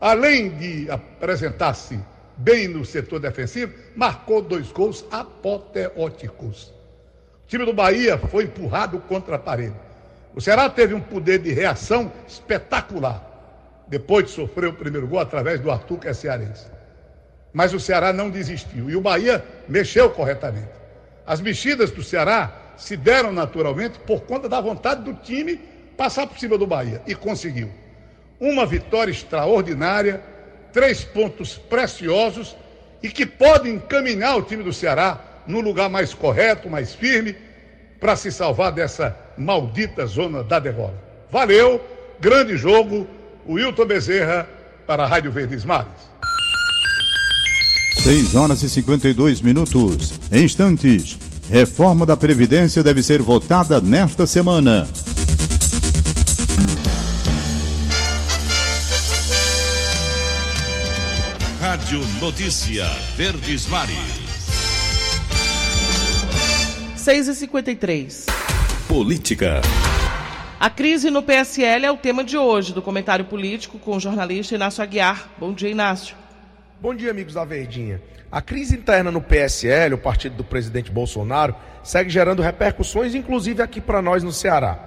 Além 0.00 0.50
de 0.50 0.90
apresentar-se 0.90 1.98
bem 2.36 2.68
no 2.68 2.84
setor 2.84 3.20
defensivo, 3.20 3.72
marcou 3.94 4.42
dois 4.42 4.70
gols 4.72 5.04
apoteóticos. 5.10 6.74
O 7.44 7.48
time 7.48 7.64
do 7.64 7.72
Bahia 7.72 8.18
foi 8.18 8.44
empurrado 8.44 8.98
contra 9.00 9.36
a 9.36 9.38
parede. 9.38 9.85
O 10.36 10.40
Ceará 10.42 10.68
teve 10.68 10.92
um 10.92 11.00
poder 11.00 11.38
de 11.38 11.50
reação 11.50 12.12
espetacular, 12.28 13.24
depois 13.88 14.26
de 14.26 14.32
sofrer 14.32 14.68
o 14.68 14.74
primeiro 14.74 15.06
gol 15.06 15.18
através 15.18 15.58
do 15.58 15.70
Arthur, 15.70 15.98
que 15.98 16.08
é 16.08 16.12
cearense. 16.12 16.66
Mas 17.54 17.72
o 17.72 17.80
Ceará 17.80 18.12
não 18.12 18.28
desistiu 18.28 18.90
e 18.90 18.94
o 18.94 19.00
Bahia 19.00 19.42
mexeu 19.66 20.10
corretamente. 20.10 20.68
As 21.26 21.40
mexidas 21.40 21.90
do 21.90 22.02
Ceará 22.02 22.52
se 22.76 22.98
deram 22.98 23.32
naturalmente 23.32 23.98
por 24.00 24.24
conta 24.24 24.46
da 24.46 24.60
vontade 24.60 25.02
do 25.02 25.14
time 25.14 25.56
passar 25.96 26.26
por 26.26 26.38
cima 26.38 26.58
do 26.58 26.66
Bahia 26.66 27.00
e 27.06 27.14
conseguiu. 27.14 27.70
Uma 28.38 28.66
vitória 28.66 29.10
extraordinária, 29.10 30.22
três 30.70 31.02
pontos 31.02 31.56
preciosos 31.56 32.54
e 33.02 33.08
que 33.08 33.24
podem 33.24 33.76
encaminhar 33.76 34.36
o 34.36 34.42
time 34.42 34.62
do 34.62 34.72
Ceará 34.72 35.18
no 35.46 35.60
lugar 35.60 35.88
mais 35.88 36.12
correto, 36.12 36.68
mais 36.68 36.94
firme, 36.94 37.34
para 37.98 38.14
se 38.16 38.30
salvar 38.30 38.70
dessa 38.70 39.24
maldita 39.36 40.06
zona 40.06 40.42
da 40.42 40.58
derrota. 40.58 40.94
Valeu, 41.30 41.80
grande 42.20 42.56
jogo, 42.56 43.06
Wilton 43.48 43.86
Bezerra 43.86 44.48
para 44.86 45.04
a 45.04 45.06
Rádio 45.06 45.30
Verdes 45.32 45.64
Mares. 45.64 46.16
6 48.02 48.34
horas 48.36 48.62
e 48.62 48.68
52 48.68 49.40
minutos. 49.40 50.14
Em 50.30 50.44
instantes, 50.44 51.18
reforma 51.50 52.06
da 52.06 52.16
Previdência 52.16 52.82
deve 52.82 53.02
ser 53.02 53.20
votada 53.20 53.80
nesta 53.80 54.26
semana. 54.26 54.86
Rádio 61.60 62.00
Notícia 62.20 62.86
Verdes 63.16 63.66
Mares. 63.66 63.96
6 66.96 67.28
e 67.28 67.34
53 67.34 68.35
Política. 68.96 69.60
A 70.58 70.70
crise 70.70 71.10
no 71.10 71.22
PSL 71.22 71.84
é 71.84 71.90
o 71.92 71.98
tema 71.98 72.24
de 72.24 72.38
hoje 72.38 72.72
do 72.72 72.80
comentário 72.80 73.26
político 73.26 73.78
com 73.78 73.94
o 73.94 74.00
jornalista 74.00 74.54
Inácio 74.54 74.82
Aguiar. 74.82 75.28
Bom 75.36 75.52
dia, 75.52 75.68
Inácio. 75.68 76.16
Bom 76.80 76.94
dia, 76.94 77.10
amigos 77.10 77.34
da 77.34 77.44
Verdinha. 77.44 78.00
A 78.32 78.40
crise 78.40 78.74
interna 78.74 79.10
no 79.10 79.20
PSL, 79.20 79.92
o 79.92 79.98
partido 79.98 80.36
do 80.36 80.44
presidente 80.44 80.90
Bolsonaro, 80.90 81.54
segue 81.82 82.08
gerando 82.08 82.40
repercussões, 82.40 83.14
inclusive 83.14 83.62
aqui 83.62 83.82
para 83.82 84.00
nós 84.00 84.22
no 84.22 84.32
Ceará. 84.32 84.78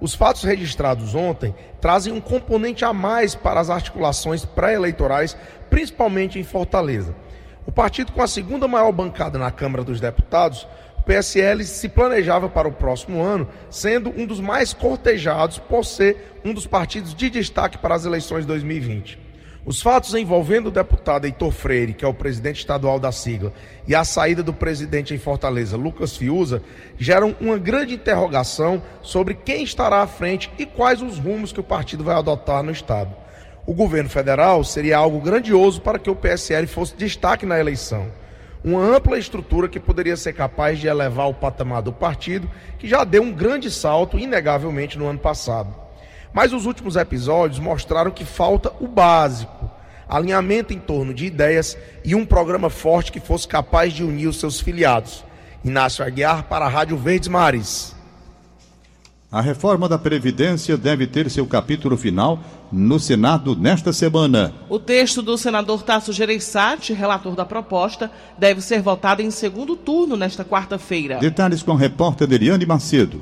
Os 0.00 0.14
fatos 0.14 0.44
registrados 0.44 1.16
ontem 1.16 1.52
trazem 1.80 2.12
um 2.12 2.20
componente 2.20 2.84
a 2.84 2.92
mais 2.92 3.34
para 3.34 3.58
as 3.58 3.70
articulações 3.70 4.44
pré-eleitorais, 4.44 5.36
principalmente 5.68 6.38
em 6.38 6.44
Fortaleza. 6.44 7.12
O 7.66 7.72
partido 7.72 8.12
com 8.12 8.22
a 8.22 8.28
segunda 8.28 8.68
maior 8.68 8.92
bancada 8.92 9.36
na 9.36 9.50
Câmara 9.50 9.82
dos 9.82 10.00
Deputados, 10.00 10.66
PSL 11.08 11.64
se 11.64 11.88
planejava 11.88 12.50
para 12.50 12.68
o 12.68 12.72
próximo 12.72 13.22
ano, 13.22 13.48
sendo 13.70 14.10
um 14.10 14.26
dos 14.26 14.40
mais 14.40 14.74
cortejados 14.74 15.58
por 15.58 15.82
ser 15.82 16.34
um 16.44 16.52
dos 16.52 16.66
partidos 16.66 17.14
de 17.14 17.30
destaque 17.30 17.78
para 17.78 17.94
as 17.94 18.04
eleições 18.04 18.42
de 18.42 18.48
2020. 18.48 19.18
Os 19.64 19.80
fatos 19.80 20.14
envolvendo 20.14 20.66
o 20.66 20.70
deputado 20.70 21.24
Heitor 21.24 21.50
Freire, 21.50 21.94
que 21.94 22.04
é 22.04 22.08
o 22.08 22.12
presidente 22.12 22.58
estadual 22.58 23.00
da 23.00 23.10
sigla, 23.10 23.54
e 23.86 23.94
a 23.94 24.04
saída 24.04 24.42
do 24.42 24.52
presidente 24.52 25.14
em 25.14 25.18
Fortaleza, 25.18 25.78
Lucas 25.78 26.14
Fiuza, 26.14 26.62
geram 26.98 27.34
uma 27.40 27.56
grande 27.56 27.94
interrogação 27.94 28.82
sobre 29.00 29.32
quem 29.32 29.62
estará 29.62 30.02
à 30.02 30.06
frente 30.06 30.50
e 30.58 30.66
quais 30.66 31.00
os 31.00 31.18
rumos 31.18 31.52
que 31.52 31.60
o 31.60 31.64
partido 31.64 32.04
vai 32.04 32.16
adotar 32.16 32.62
no 32.62 32.70
estado. 32.70 33.16
O 33.66 33.72
governo 33.72 34.10
federal 34.10 34.62
seria 34.62 34.98
algo 34.98 35.20
grandioso 35.20 35.80
para 35.80 35.98
que 35.98 36.10
o 36.10 36.16
PSL 36.16 36.66
fosse 36.66 36.94
destaque 36.96 37.46
na 37.46 37.58
eleição. 37.58 38.08
Uma 38.64 38.82
ampla 38.82 39.18
estrutura 39.18 39.68
que 39.68 39.78
poderia 39.78 40.16
ser 40.16 40.32
capaz 40.32 40.78
de 40.78 40.88
elevar 40.88 41.28
o 41.28 41.34
patamar 41.34 41.80
do 41.80 41.92
partido, 41.92 42.50
que 42.78 42.88
já 42.88 43.04
deu 43.04 43.22
um 43.22 43.32
grande 43.32 43.70
salto, 43.70 44.18
inegavelmente, 44.18 44.98
no 44.98 45.06
ano 45.06 45.18
passado. 45.18 45.74
Mas 46.32 46.52
os 46.52 46.66
últimos 46.66 46.96
episódios 46.96 47.58
mostraram 47.58 48.10
que 48.10 48.24
falta 48.24 48.72
o 48.80 48.88
básico: 48.88 49.70
alinhamento 50.08 50.72
em 50.72 50.78
torno 50.78 51.14
de 51.14 51.26
ideias 51.26 51.78
e 52.04 52.14
um 52.14 52.26
programa 52.26 52.68
forte 52.68 53.12
que 53.12 53.20
fosse 53.20 53.46
capaz 53.46 53.92
de 53.92 54.02
unir 54.02 54.26
os 54.26 54.40
seus 54.40 54.60
filiados. 54.60 55.24
Inácio 55.64 56.04
Aguiar 56.04 56.44
para 56.44 56.64
a 56.64 56.68
Rádio 56.68 56.96
Verdes 56.96 57.28
Mares. 57.28 57.97
A 59.30 59.42
reforma 59.42 59.86
da 59.86 59.98
Previdência 59.98 60.74
deve 60.74 61.06
ter 61.06 61.30
seu 61.30 61.46
capítulo 61.46 61.98
final 61.98 62.38
no 62.72 62.98
Senado 62.98 63.54
nesta 63.54 63.92
semana. 63.92 64.54
O 64.70 64.78
texto 64.78 65.20
do 65.20 65.36
senador 65.36 65.82
Tasso 65.82 66.14
Gereissati, 66.14 66.94
relator 66.94 67.34
da 67.34 67.44
proposta, 67.44 68.10
deve 68.38 68.62
ser 68.62 68.80
votado 68.80 69.20
em 69.20 69.30
segundo 69.30 69.76
turno 69.76 70.16
nesta 70.16 70.46
quarta-feira. 70.46 71.18
Detalhes 71.18 71.62
com 71.62 71.72
a 71.72 71.78
repórter 71.78 72.32
Eliane 72.32 72.64
Macedo. 72.64 73.20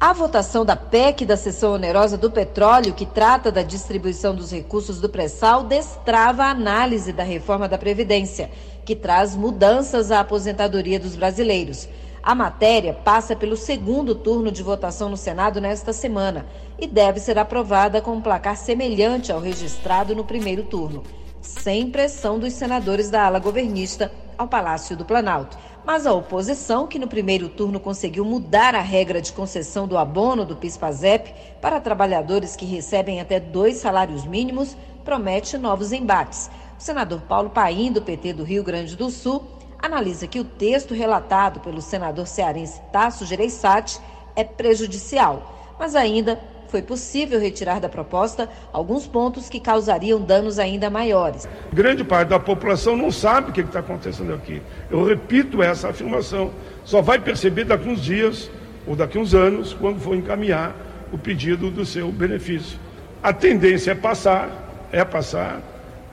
A 0.00 0.12
votação 0.12 0.64
da 0.64 0.74
PEC 0.74 1.24
da 1.24 1.36
seção 1.36 1.74
onerosa 1.74 2.18
do 2.18 2.28
petróleo, 2.28 2.92
que 2.92 3.06
trata 3.06 3.52
da 3.52 3.62
distribuição 3.62 4.34
dos 4.34 4.50
recursos 4.50 5.00
do 5.00 5.08
pré-sal, 5.08 5.62
destrava 5.62 6.42
a 6.42 6.50
análise 6.50 7.12
da 7.12 7.22
reforma 7.22 7.68
da 7.68 7.78
Previdência, 7.78 8.50
que 8.84 8.96
traz 8.96 9.36
mudanças 9.36 10.10
à 10.10 10.18
aposentadoria 10.18 10.98
dos 10.98 11.14
brasileiros. 11.14 11.88
A 12.26 12.34
matéria 12.34 12.92
passa 12.92 13.36
pelo 13.36 13.56
segundo 13.56 14.12
turno 14.12 14.50
de 14.50 14.60
votação 14.60 15.08
no 15.08 15.16
Senado 15.16 15.60
nesta 15.60 15.92
semana 15.92 16.44
e 16.76 16.84
deve 16.84 17.20
ser 17.20 17.38
aprovada 17.38 18.00
com 18.00 18.14
um 18.14 18.20
placar 18.20 18.56
semelhante 18.56 19.30
ao 19.30 19.38
registrado 19.38 20.12
no 20.12 20.24
primeiro 20.24 20.64
turno, 20.64 21.04
sem 21.40 21.88
pressão 21.88 22.36
dos 22.36 22.52
senadores 22.52 23.10
da 23.10 23.26
ala 23.26 23.38
governista 23.38 24.10
ao 24.36 24.48
Palácio 24.48 24.96
do 24.96 25.04
Planalto. 25.04 25.56
Mas 25.84 26.04
a 26.04 26.12
oposição, 26.12 26.88
que 26.88 26.98
no 26.98 27.06
primeiro 27.06 27.48
turno 27.48 27.78
conseguiu 27.78 28.24
mudar 28.24 28.74
a 28.74 28.80
regra 28.80 29.22
de 29.22 29.32
concessão 29.32 29.86
do 29.86 29.96
abono 29.96 30.44
do 30.44 30.56
PIS-PASEP 30.56 31.32
para 31.62 31.78
trabalhadores 31.78 32.56
que 32.56 32.66
recebem 32.66 33.20
até 33.20 33.38
dois 33.38 33.76
salários 33.76 34.26
mínimos, 34.26 34.76
promete 35.04 35.56
novos 35.56 35.92
embates. 35.92 36.50
O 36.76 36.82
senador 36.82 37.20
Paulo 37.20 37.50
Paim, 37.50 37.92
do 37.92 38.02
PT 38.02 38.32
do 38.32 38.42
Rio 38.42 38.64
Grande 38.64 38.96
do 38.96 39.10
Sul, 39.10 39.55
analisa 39.86 40.26
que 40.26 40.40
o 40.40 40.44
texto 40.44 40.94
relatado 40.94 41.60
pelo 41.60 41.80
senador 41.80 42.26
cearense 42.26 42.80
Tasso 42.92 43.24
Gereissati 43.24 43.98
é 44.34 44.44
prejudicial, 44.44 45.74
mas 45.78 45.94
ainda 45.94 46.38
foi 46.68 46.82
possível 46.82 47.40
retirar 47.40 47.80
da 47.80 47.88
proposta 47.88 48.48
alguns 48.72 49.06
pontos 49.06 49.48
que 49.48 49.60
causariam 49.60 50.20
danos 50.20 50.58
ainda 50.58 50.90
maiores. 50.90 51.48
Grande 51.72 52.04
parte 52.04 52.28
da 52.28 52.40
população 52.40 52.96
não 52.96 53.10
sabe 53.10 53.50
o 53.50 53.52
que 53.52 53.60
está 53.60 53.78
acontecendo 53.78 54.34
aqui. 54.34 54.60
Eu 54.90 55.04
repito 55.04 55.62
essa 55.62 55.88
afirmação. 55.88 56.50
Só 56.84 57.00
vai 57.00 57.20
perceber 57.20 57.64
daqui 57.64 57.88
uns 57.88 58.02
dias 58.02 58.50
ou 58.86 58.96
daqui 58.96 59.16
uns 59.18 59.34
anos, 59.34 59.74
quando 59.74 60.00
for 60.00 60.14
encaminhar 60.16 60.74
o 61.12 61.18
pedido 61.18 61.70
do 61.70 61.84
seu 61.86 62.10
benefício. 62.10 62.78
A 63.22 63.32
tendência 63.32 63.92
é 63.92 63.94
passar, 63.94 64.88
é 64.92 65.04
passar, 65.04 65.60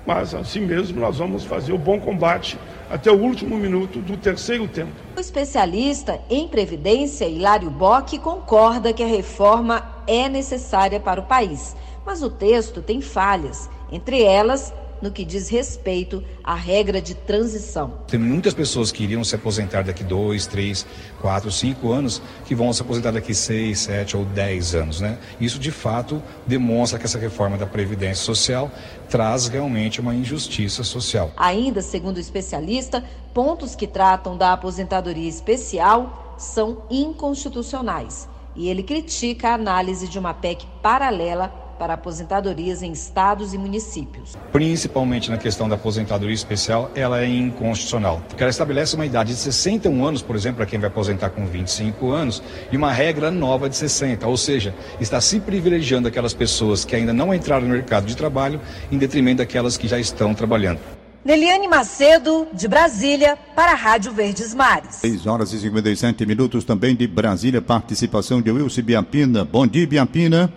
mas 0.06 0.36
assim 0.36 0.62
mesmo 0.62 1.00
nós 1.00 1.18
vamos 1.18 1.44
fazer 1.44 1.74
o 1.74 1.78
bom 1.78 2.00
combate 2.00 2.58
até 2.90 3.12
o 3.12 3.20
último 3.20 3.58
minuto 3.58 4.00
do 4.00 4.18
terceiro 4.18 4.68
tempo. 4.68 4.92
O 5.16 5.20
especialista 5.20 6.20
em 6.30 6.48
previdência, 6.48 7.26
Hilário 7.26 7.70
Bock, 7.70 8.18
concorda 8.20 8.94
que 8.94 9.04
a 9.04 9.08
reforma 9.08 9.84
é 10.06 10.28
necessária 10.28 11.00
para 11.00 11.22
o 11.22 11.26
país, 11.26 11.76
mas 12.06 12.22
o 12.22 12.30
texto 12.30 12.82
tem 12.82 13.02
falhas, 13.02 13.70
entre 13.92 14.22
elas 14.22 14.74
no 15.04 15.12
que 15.12 15.26
diz 15.26 15.50
respeito 15.50 16.24
à 16.42 16.56
regra 16.56 17.02
de 17.02 17.14
transição. 17.14 18.00
Tem 18.08 18.18
muitas 18.18 18.54
pessoas 18.54 18.90
que 18.90 19.04
iriam 19.04 19.22
se 19.22 19.36
aposentar 19.36 19.84
daqui 19.84 20.02
dois, 20.02 20.48
três, 20.48 20.86
quatro, 21.20 21.52
cinco 21.52 21.92
anos, 21.92 22.22
que 22.46 22.56
vão 22.56 22.72
se 22.72 22.82
aposentar 22.82 23.12
daqui 23.12 23.36
seis, 23.36 23.80
sete 23.80 24.16
ou 24.16 24.24
dez 24.24 24.74
anos, 24.74 25.02
né? 25.02 25.20
Isso 25.42 25.60
de 25.60 25.72
fato 25.72 26.24
demonstra 26.48 26.98
que 26.98 27.06
essa 27.06 27.20
reforma 27.20 27.58
da 27.58 27.66
previdência 27.66 28.24
social 28.24 28.72
traz 29.10 29.48
realmente 29.48 30.00
uma 30.00 30.16
injustiça 30.16 30.86
social. 30.86 31.32
Ainda, 31.36 31.82
segundo 31.82 32.16
o 32.16 32.22
especialista, 32.22 33.04
pontos 33.34 33.76
que 33.76 33.86
tratam 33.86 34.38
da 34.38 34.54
aposentadoria 34.54 35.28
especial 35.28 36.36
são 36.38 36.84
inconstitucionais. 36.90 38.30
E 38.56 38.70
ele 38.70 38.84
critica 38.84 39.50
a 39.50 39.56
análise 39.56 40.08
de 40.08 40.18
uma 40.18 40.34
PEC 40.34 40.66
paralela 40.82 41.63
para 41.78 41.94
aposentadorias 41.94 42.82
em 42.82 42.92
estados 42.92 43.54
e 43.54 43.58
municípios. 43.58 44.38
Principalmente 44.52 45.30
na 45.30 45.38
questão 45.38 45.68
da 45.68 45.76
aposentadoria 45.76 46.34
especial, 46.34 46.92
ela 46.96 47.22
é 47.22 47.28
inconstitucional. 47.28 48.22
Porque 48.28 48.44
ela 48.44 48.50
estabelece 48.50 48.96
uma 48.96 49.06
idade 49.06 49.34
de 49.34 49.40
61 49.40 50.06
anos, 50.06 50.22
por 50.22 50.36
exemplo, 50.36 50.58
para 50.58 50.66
quem 50.66 50.80
vai 50.80 50.90
aposentar 50.90 51.30
com 51.30 51.46
25 51.46 52.12
anos, 52.12 52.42
e 52.72 52.78
uma 52.78 52.92
regra 52.92 53.32
nova 53.32 53.70
de 53.70 53.76
60. 53.76 54.28
Ou 54.28 54.38
seja, 54.38 54.74
está 55.00 55.20
se 55.20 55.40
privilegiando 55.40 56.08
aquelas 56.08 56.34
pessoas 56.34 56.86
que 56.86 56.96
ainda 56.96 57.14
não 57.14 57.34
entraram 57.34 57.68
no 57.68 57.74
mercado 57.74 58.06
de 58.06 58.16
trabalho 58.16 58.60
em 58.92 58.98
detrimento 58.98 59.38
daquelas 59.38 59.78
que 59.78 59.88
já 59.88 60.00
estão 60.00 60.34
trabalhando. 60.34 60.80
Neliane 61.26 61.70
Macedo, 61.70 62.48
de 62.52 62.68
Brasília, 62.68 63.38
para 63.56 63.72
a 63.72 63.76
Rádio 63.76 64.12
Verdes 64.12 64.54
Mares. 64.54 64.96
6 64.96 65.26
horas 65.26 65.54
e 65.54 65.60
57 65.60 66.26
minutos 66.26 66.66
também 66.66 66.94
de 66.94 67.08
Brasília, 67.08 67.62
participação 67.62 68.42
de 68.42 68.52
Wilson 68.52 68.82
Biampina. 68.82 69.46
Bom 69.46 69.66
dia, 69.66 69.88
Biampina. 69.88 70.52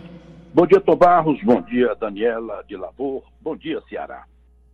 Bom 0.57 0.67
dia, 0.67 0.81
Tom 0.81 0.97
Barros. 0.97 1.39
Bom 1.43 1.61
dia, 1.61 1.95
Daniela 1.97 2.65
de 2.67 2.79
Lavor. 2.79 3.23
Bom 3.43 3.55
dia, 3.55 3.79
Ceará. 3.91 4.25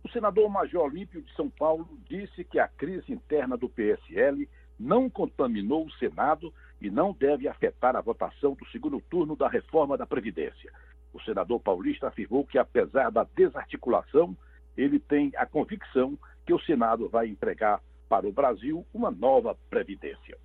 O 0.01 0.07
senador 0.07 0.49
Major 0.49 0.85
Olímpio 0.85 1.21
de 1.21 1.29
São 1.35 1.49
Paulo 1.49 1.85
disse 2.07 2.45
que 2.45 2.57
a 2.57 2.69
crise 2.69 3.11
interna 3.11 3.57
do 3.57 3.67
PSL 3.67 4.47
não 4.79 5.09
contaminou 5.09 5.85
o 5.85 5.91
Senado 5.95 6.53
e 6.79 6.89
não 6.89 7.11
deve 7.11 7.49
afetar 7.49 7.97
a 7.97 8.01
votação 8.01 8.53
do 8.53 8.65
segundo 8.67 9.01
turno 9.09 9.35
da 9.35 9.49
reforma 9.49 9.97
da 9.97 10.05
Previdência. 10.05 10.71
O 11.13 11.19
senador 11.19 11.59
paulista 11.59 12.07
afirmou 12.07 12.45
que, 12.45 12.57
apesar 12.57 13.11
da 13.11 13.27
desarticulação, 13.35 14.37
ele 14.77 15.01
tem 15.01 15.33
a 15.35 15.45
convicção 15.45 16.17
que 16.45 16.53
o 16.53 16.61
Senado 16.61 17.09
vai 17.09 17.27
entregar 17.27 17.81
para 18.07 18.25
o 18.25 18.31
Brasil 18.31 18.85
uma 18.93 19.11
nova 19.11 19.53
Previdência. 19.69 20.37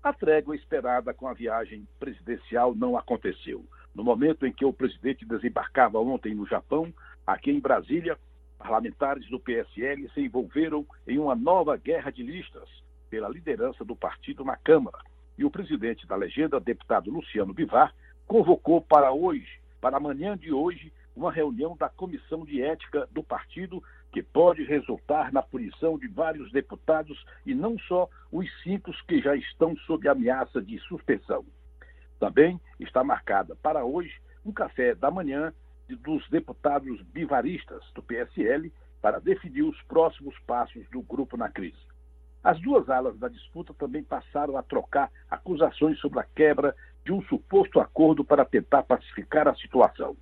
A 0.00 0.12
trégua 0.12 0.54
esperada 0.54 1.12
com 1.12 1.26
a 1.26 1.34
viagem 1.34 1.88
presidencial 1.98 2.72
não 2.76 2.96
aconteceu. 2.96 3.64
No 3.96 4.04
momento 4.04 4.46
em 4.46 4.52
que 4.52 4.62
o 4.62 4.74
presidente 4.74 5.24
desembarcava 5.24 5.98
ontem 5.98 6.34
no 6.34 6.46
Japão, 6.46 6.92
aqui 7.26 7.50
em 7.50 7.58
Brasília, 7.58 8.18
parlamentares 8.58 9.26
do 9.30 9.40
PSL 9.40 10.10
se 10.10 10.20
envolveram 10.20 10.86
em 11.08 11.18
uma 11.18 11.34
nova 11.34 11.78
guerra 11.78 12.10
de 12.10 12.22
listas 12.22 12.68
pela 13.08 13.26
liderança 13.26 13.86
do 13.86 13.96
partido 13.96 14.44
na 14.44 14.54
Câmara. 14.54 14.98
E 15.38 15.46
o 15.46 15.50
presidente 15.50 16.06
da 16.06 16.14
legenda, 16.14 16.60
deputado 16.60 17.10
Luciano 17.10 17.54
Bivar, 17.54 17.94
convocou 18.26 18.82
para 18.82 19.12
hoje, 19.12 19.48
para 19.80 19.96
amanhã 19.96 20.36
de 20.36 20.52
hoje, 20.52 20.92
uma 21.16 21.32
reunião 21.32 21.74
da 21.74 21.88
Comissão 21.88 22.44
de 22.44 22.60
Ética 22.60 23.08
do 23.10 23.22
partido 23.22 23.82
que 24.12 24.22
pode 24.22 24.62
resultar 24.62 25.32
na 25.32 25.40
punição 25.40 25.98
de 25.98 26.06
vários 26.06 26.52
deputados 26.52 27.24
e 27.46 27.54
não 27.54 27.78
só 27.78 28.10
os 28.30 28.46
cinco 28.62 28.92
que 29.08 29.22
já 29.22 29.34
estão 29.34 29.74
sob 29.86 30.06
ameaça 30.06 30.60
de 30.60 30.78
suspensão. 30.80 31.46
Também 32.18 32.60
está 32.80 33.04
marcada 33.04 33.56
para 33.56 33.84
hoje 33.84 34.14
um 34.44 34.52
café 34.52 34.94
da 34.94 35.10
manhã 35.10 35.52
dos 35.88 36.28
deputados 36.28 37.00
bivaristas 37.02 37.82
do 37.94 38.02
PSL 38.02 38.72
para 39.00 39.20
definir 39.20 39.62
os 39.62 39.80
próximos 39.82 40.36
passos 40.46 40.88
do 40.90 41.02
grupo 41.02 41.36
na 41.36 41.48
crise. 41.48 41.78
As 42.42 42.60
duas 42.60 42.88
alas 42.88 43.18
da 43.18 43.28
disputa 43.28 43.74
também 43.74 44.02
passaram 44.02 44.56
a 44.56 44.62
trocar 44.62 45.10
acusações 45.30 45.98
sobre 45.98 46.20
a 46.20 46.26
quebra 46.34 46.74
de 47.04 47.12
um 47.12 47.22
suposto 47.22 47.80
acordo 47.80 48.24
para 48.24 48.44
tentar 48.44 48.82
pacificar 48.84 49.48
a 49.48 49.54
situação. 49.54 50.16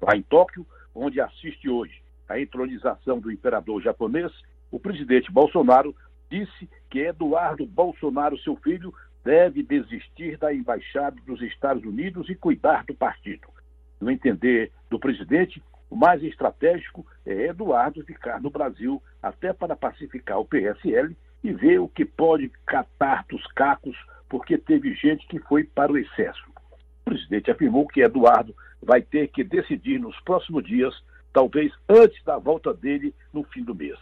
Lá 0.00 0.16
em 0.16 0.22
Tóquio, 0.22 0.66
onde 0.94 1.20
assiste 1.20 1.68
hoje 1.68 2.02
a 2.28 2.40
entronização 2.40 3.20
do 3.20 3.30
imperador 3.30 3.80
japonês, 3.82 4.32
o 4.70 4.80
presidente 4.80 5.30
Bolsonaro 5.30 5.94
disse 6.30 6.68
que 6.90 7.00
Eduardo 7.00 7.64
Bolsonaro, 7.66 8.38
seu 8.38 8.56
filho, 8.56 8.92
deve 9.26 9.64
desistir 9.64 10.38
da 10.38 10.54
embaixada 10.54 11.16
dos 11.26 11.42
Estados 11.42 11.84
Unidos 11.84 12.30
e 12.30 12.36
cuidar 12.36 12.84
do 12.84 12.94
partido. 12.94 13.48
No 14.00 14.08
entender 14.08 14.70
do 14.88 15.00
presidente, 15.00 15.60
o 15.90 15.96
mais 15.96 16.22
estratégico 16.22 17.04
é 17.26 17.48
Eduardo 17.48 18.04
ficar 18.04 18.40
no 18.40 18.50
Brasil 18.50 19.02
até 19.20 19.52
para 19.52 19.74
pacificar 19.74 20.38
o 20.38 20.44
PSL 20.44 21.16
e 21.42 21.52
ver 21.52 21.80
o 21.80 21.88
que 21.88 22.04
pode 22.04 22.52
catar 22.64 23.24
dos 23.28 23.44
cacos, 23.48 23.96
porque 24.28 24.56
teve 24.56 24.94
gente 24.94 25.26
que 25.26 25.40
foi 25.40 25.64
para 25.64 25.90
o 25.90 25.98
excesso. 25.98 26.44
O 27.00 27.10
presidente 27.10 27.50
afirmou 27.50 27.88
que 27.88 28.02
Eduardo 28.02 28.54
vai 28.80 29.02
ter 29.02 29.26
que 29.26 29.42
decidir 29.42 29.98
nos 29.98 30.18
próximos 30.20 30.62
dias, 30.64 30.94
talvez 31.32 31.72
antes 31.88 32.22
da 32.22 32.38
volta 32.38 32.72
dele 32.72 33.12
no 33.32 33.42
fim 33.42 33.64
do 33.64 33.74
mês. 33.74 33.98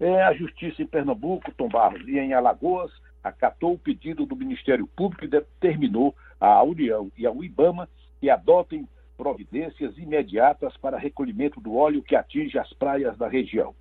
É, 0.00 0.22
a 0.22 0.32
Justiça 0.32 0.82
em 0.82 0.86
Pernambuco, 0.86 1.52
Tom 1.52 1.68
Barros, 1.68 2.08
e 2.08 2.18
em 2.18 2.32
Alagoas 2.32 2.90
acatou 3.24 3.72
o 3.72 3.78
pedido 3.78 4.26
do 4.26 4.36
Ministério 4.36 4.86
Público 4.86 5.24
e 5.24 5.28
determinou 5.28 6.14
à 6.38 6.62
União 6.62 7.10
e 7.16 7.26
ao 7.26 7.42
IBAMA 7.42 7.88
que 8.20 8.30
adotem 8.30 8.86
providências 9.16 9.96
imediatas 9.96 10.76
para 10.76 10.98
recolhimento 10.98 11.60
do 11.60 11.74
óleo 11.74 12.02
que 12.02 12.14
atinge 12.14 12.58
as 12.58 12.72
praias 12.74 13.16
da 13.16 13.26
região. 13.26 13.74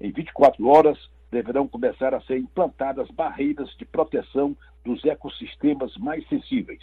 Em 0.00 0.10
24 0.10 0.66
horas, 0.66 0.98
deverão 1.30 1.68
começar 1.68 2.14
a 2.14 2.20
ser 2.22 2.38
implantadas 2.38 3.08
barreiras 3.10 3.70
de 3.76 3.84
proteção 3.84 4.56
dos 4.84 5.04
ecossistemas 5.04 5.96
mais 5.96 6.26
sensíveis, 6.28 6.82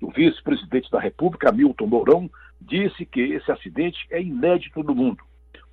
o 0.00 0.10
vice-presidente 0.10 0.90
da 0.90 1.00
República, 1.00 1.52
Milton 1.52 1.86
Mourão, 1.86 2.30
disse 2.60 3.04
que 3.04 3.20
esse 3.20 3.50
acidente 3.50 3.98
é 4.10 4.20
inédito 4.20 4.82
no 4.82 4.94
mundo. 4.94 5.22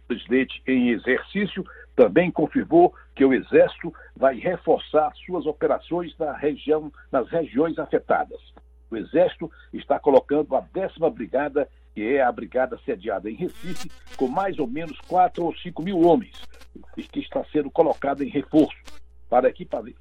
O 0.03 0.07
presidente, 0.07 0.61
em 0.67 0.89
exercício, 0.89 1.65
também 2.01 2.31
confirmou 2.31 2.95
que 3.15 3.23
o 3.23 3.31
Exército 3.31 3.93
vai 4.17 4.35
reforçar 4.39 5.13
suas 5.23 5.45
operações 5.45 6.17
na 6.17 6.35
região, 6.35 6.91
nas 7.11 7.29
regiões 7.29 7.77
afetadas. 7.77 8.39
O 8.89 8.97
Exército 8.97 9.51
está 9.71 9.99
colocando 9.99 10.55
a 10.55 10.61
décima 10.61 11.11
brigada, 11.11 11.69
que 11.93 12.01
é 12.15 12.23
a 12.23 12.31
brigada 12.31 12.79
sediada 12.83 13.29
em 13.29 13.35
Recife, 13.35 13.91
com 14.17 14.27
mais 14.27 14.57
ou 14.57 14.65
menos 14.65 14.99
4 15.01 15.45
ou 15.45 15.55
5 15.55 15.83
mil 15.83 15.99
homens, 15.99 16.41
que 17.11 17.19
está 17.19 17.45
sendo 17.51 17.69
colocada 17.69 18.25
em 18.25 18.29
reforço, 18.29 18.81
para 19.29 19.53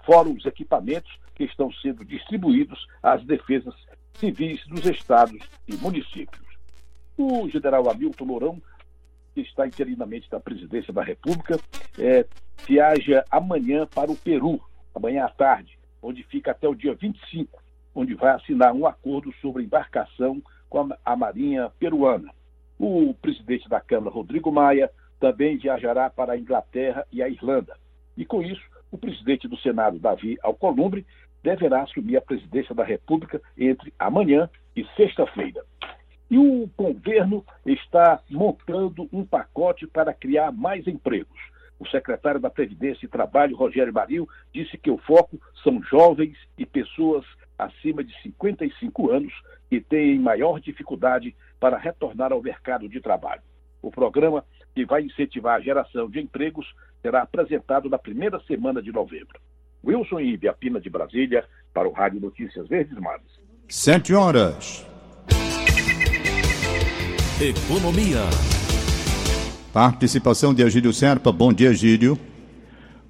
fora 0.07 0.31
os 0.31 0.47
equipamentos 0.47 1.13
que 1.35 1.45
estão 1.45 1.71
sendo 1.71 2.03
distribuídos 2.03 2.87
às 3.03 3.23
defesas 3.27 3.75
civis 4.15 4.67
dos 4.67 4.87
estados 4.87 5.47
e 5.69 5.77
municípios. 5.77 6.49
O 7.19 7.47
general 7.51 7.91
Hamilton 7.91 8.25
Mourão, 8.25 8.63
que 9.35 9.41
está 9.41 9.67
interinamente 9.67 10.29
na 10.31 10.41
presidência 10.41 10.93
da 10.93 11.03
República, 11.03 11.59
é, 11.99 12.27
viaja 12.67 13.25
amanhã 13.31 13.87
para 13.87 14.11
o 14.11 14.17
Peru, 14.17 14.61
amanhã 14.95 15.25
à 15.25 15.29
tarde, 15.29 15.79
onde 16.03 16.23
fica 16.25 16.51
até 16.51 16.69
o 16.69 16.75
dia 16.75 16.95
25, 16.95 17.63
onde 17.95 18.15
vai 18.15 18.35
assinar 18.35 18.73
um 18.73 18.87
acordo 18.87 19.33
sobre 19.41 19.63
embarcação 19.63 20.43
com 20.69 20.81
a, 20.81 20.99
a 21.05 21.17
Marinha 21.17 21.71
peruana. 21.79 22.33
O 22.79 23.15
presidente 23.15 23.69
da 23.69 23.81
Câmara, 23.81 24.15
Rodrigo 24.15 24.51
Maia, 24.51 24.91
também 25.19 25.59
viajará 25.59 26.09
para 26.09 26.33
a 26.33 26.39
Inglaterra 26.39 27.07
e 27.13 27.23
a 27.23 27.29
Irlanda. 27.29 27.77
E 28.17 28.25
com 28.25 28.43
isso, 28.43 28.63
o 28.91 28.99
presidente 28.99 29.47
do 29.47 29.57
Senado, 29.59 29.99
Davi 29.99 30.39
Alcolumbre, 30.43 31.07
deverá 31.43 31.83
assumir 31.83 32.17
a 32.17 32.23
presidência 32.23 32.75
da 32.75 32.85
República 32.85 33.41
entre 33.57 33.93
amanhã 33.99 34.49
e 34.75 34.85
sexta-feira. 34.97 35.65
E 36.31 36.39
o 36.39 36.71
governo 36.77 37.45
está 37.67 38.21
montando 38.31 39.09
um 39.13 39.25
pacote 39.25 39.87
para 39.87 40.15
criar 40.15 40.53
mais 40.53 40.87
empregos. 40.87 41.39
O 41.79 41.89
secretário 41.89 42.39
da 42.39 42.51
Previdência 42.51 43.07
e 43.07 43.09
Trabalho, 43.09 43.57
Rogério 43.57 43.93
Baril, 43.93 44.29
disse 44.53 44.79
que 44.79 44.91
o 44.91 44.99
foco 44.99 45.41
são 45.65 45.83
jovens 45.83 46.37
e 46.57 46.65
pessoas 46.65 47.25
acima 47.59 48.05
de 48.05 48.15
55 48.23 49.11
anos 49.11 49.33
que 49.69 49.81
têm 49.81 50.19
maior 50.19 50.61
dificuldade 50.61 51.35
para 51.59 51.79
retornar 51.79 52.33
ao 52.33 52.43
mercado 52.43 52.89
de 52.89 53.01
trabalho. 53.01 53.43
O 53.83 53.91
programa, 53.91 54.45
que 54.75 54.85
vai 54.85 55.03
incentivar 55.03 55.57
a 55.57 55.61
geração 55.61 56.09
de 56.09 56.21
empregos, 56.21 56.67
será 57.03 57.23
apresentado 57.23 57.89
na 57.89 57.99
primeira 57.99 58.39
semana 58.41 58.83
de 58.83 58.93
novembro. 58.93 59.41
Wilson 59.85 60.21
Ibiapina 60.21 60.81
de 60.81 60.91
Brasília, 60.91 61.45
para 61.73 61.89
o 61.89 61.93
Rádio 61.93 62.21
Notícias 62.21 62.69
Verdes 62.69 62.99
Mares. 62.99 63.41
Sete 63.69 64.15
horas. 64.15 64.87
Economia. 67.43 68.21
Participação 69.73 70.53
de 70.53 70.63
Agílio 70.63 70.93
Serpa. 70.93 71.33
Bom 71.33 71.51
dia, 71.51 71.71
Agílio. 71.71 72.19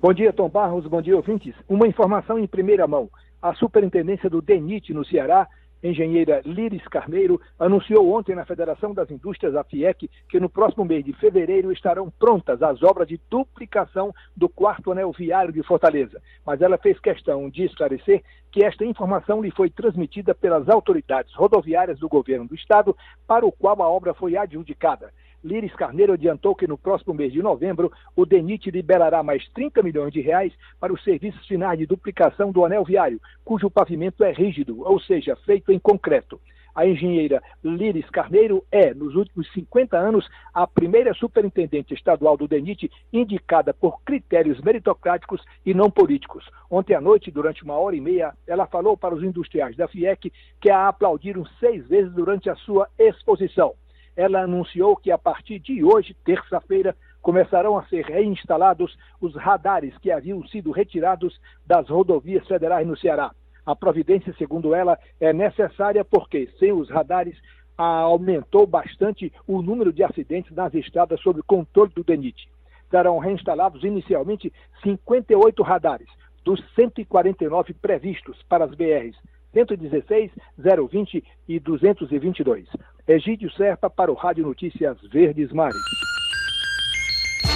Bom 0.00 0.14
dia, 0.14 0.32
Tom 0.32 0.48
Barros. 0.48 0.86
Bom 0.86 1.02
dia, 1.02 1.16
ouvintes. 1.16 1.52
Uma 1.68 1.88
informação 1.88 2.38
em 2.38 2.46
primeira 2.46 2.86
mão. 2.86 3.10
A 3.42 3.52
superintendência 3.54 4.30
do 4.30 4.40
DENIT 4.40 4.94
no 4.94 5.04
Ceará 5.04 5.48
engenheira 5.82 6.42
Liris 6.44 6.86
Carneiro, 6.88 7.40
anunciou 7.58 8.12
ontem 8.12 8.34
na 8.34 8.44
Federação 8.44 8.92
das 8.92 9.10
Indústrias, 9.10 9.54
a 9.54 9.64
FIEC, 9.64 10.10
que 10.28 10.40
no 10.40 10.48
próximo 10.48 10.84
mês 10.84 11.04
de 11.04 11.12
fevereiro 11.14 11.72
estarão 11.72 12.10
prontas 12.10 12.62
as 12.62 12.82
obras 12.82 13.08
de 13.08 13.20
duplicação 13.30 14.12
do 14.36 14.48
quarto 14.48 14.92
anel 14.92 15.12
viário 15.12 15.52
de 15.52 15.62
Fortaleza. 15.62 16.20
Mas 16.44 16.60
ela 16.60 16.78
fez 16.78 16.98
questão 17.00 17.48
de 17.48 17.64
esclarecer 17.64 18.22
que 18.50 18.64
esta 18.64 18.84
informação 18.84 19.40
lhe 19.40 19.50
foi 19.50 19.70
transmitida 19.70 20.34
pelas 20.34 20.68
autoridades 20.68 21.32
rodoviárias 21.34 21.98
do 21.98 22.08
governo 22.08 22.48
do 22.48 22.54
estado, 22.54 22.96
para 23.26 23.46
o 23.46 23.52
qual 23.52 23.80
a 23.82 23.88
obra 23.88 24.12
foi 24.12 24.36
adjudicada. 24.36 25.12
Liris 25.42 25.74
Carneiro 25.74 26.12
adiantou 26.12 26.54
que 26.54 26.66
no 26.66 26.76
próximo 26.76 27.14
mês 27.14 27.32
de 27.32 27.42
novembro 27.42 27.90
o 28.14 28.26
DENIT 28.26 28.70
liberará 28.70 29.22
mais 29.22 29.48
30 29.50 29.82
milhões 29.82 30.12
de 30.12 30.20
reais 30.20 30.52
para 30.78 30.92
os 30.92 31.02
serviços 31.02 31.46
finais 31.46 31.78
de 31.78 31.86
duplicação 31.86 32.52
do 32.52 32.64
anel 32.64 32.84
viário, 32.84 33.20
cujo 33.42 33.70
pavimento 33.70 34.22
é 34.22 34.32
rígido, 34.32 34.82
ou 34.82 35.00
seja, 35.00 35.34
feito 35.36 35.72
em 35.72 35.78
concreto. 35.78 36.38
A 36.74 36.86
engenheira 36.86 37.42
Liris 37.64 38.08
Carneiro 38.10 38.64
é, 38.70 38.94
nos 38.94 39.16
últimos 39.16 39.50
50 39.52 39.96
anos, 39.96 40.28
a 40.54 40.66
primeira 40.66 41.12
superintendente 41.14 41.94
estadual 41.94 42.36
do 42.36 42.46
DENIT 42.46 42.90
indicada 43.12 43.74
por 43.74 44.02
critérios 44.02 44.60
meritocráticos 44.60 45.42
e 45.64 45.74
não 45.74 45.90
políticos. 45.90 46.48
Ontem 46.70 46.94
à 46.94 47.00
noite, 47.00 47.30
durante 47.30 47.64
uma 47.64 47.74
hora 47.74 47.96
e 47.96 48.00
meia, 48.00 48.34
ela 48.46 48.66
falou 48.66 48.96
para 48.96 49.14
os 49.14 49.22
industriais 49.22 49.74
da 49.74 49.88
FIEC 49.88 50.32
que 50.60 50.70
a 50.70 50.86
aplaudiram 50.86 51.44
seis 51.58 51.88
vezes 51.88 52.12
durante 52.12 52.48
a 52.48 52.54
sua 52.56 52.88
exposição 52.98 53.74
ela 54.20 54.42
anunciou 54.42 54.94
que 54.96 55.10
a 55.10 55.16
partir 55.16 55.58
de 55.58 55.82
hoje, 55.82 56.14
terça-feira, 56.26 56.94
começarão 57.22 57.78
a 57.78 57.86
ser 57.86 58.04
reinstalados 58.04 58.94
os 59.18 59.34
radares 59.34 59.96
que 59.96 60.12
haviam 60.12 60.46
sido 60.46 60.70
retirados 60.70 61.40
das 61.66 61.88
rodovias 61.88 62.46
federais 62.46 62.86
no 62.86 62.98
Ceará. 62.98 63.30
A 63.64 63.74
providência, 63.74 64.34
segundo 64.36 64.74
ela, 64.74 64.98
é 65.18 65.32
necessária 65.32 66.04
porque, 66.04 66.50
sem 66.58 66.70
os 66.70 66.90
radares, 66.90 67.34
aumentou 67.78 68.66
bastante 68.66 69.32
o 69.46 69.62
número 69.62 69.90
de 69.90 70.04
acidentes 70.04 70.54
nas 70.54 70.74
estradas 70.74 71.18
sob 71.22 71.42
controle 71.44 71.90
do 71.94 72.04
DENIT. 72.04 72.46
Serão 72.90 73.16
reinstalados 73.18 73.82
inicialmente 73.84 74.52
58 74.82 75.62
radares, 75.62 76.08
dos 76.44 76.62
149 76.74 77.72
previstos 77.72 78.42
para 78.50 78.66
as 78.66 78.74
BRs 78.74 79.16
116, 79.52 80.30
020 80.58 81.24
e 81.48 81.58
222. 81.58 82.68
Egídio 83.10 83.50
Serpa 83.56 83.90
para 83.90 84.12
o 84.12 84.14
Rádio 84.14 84.44
Notícias 84.44 84.96
Verdes 85.12 85.50
Mares. 85.52 85.76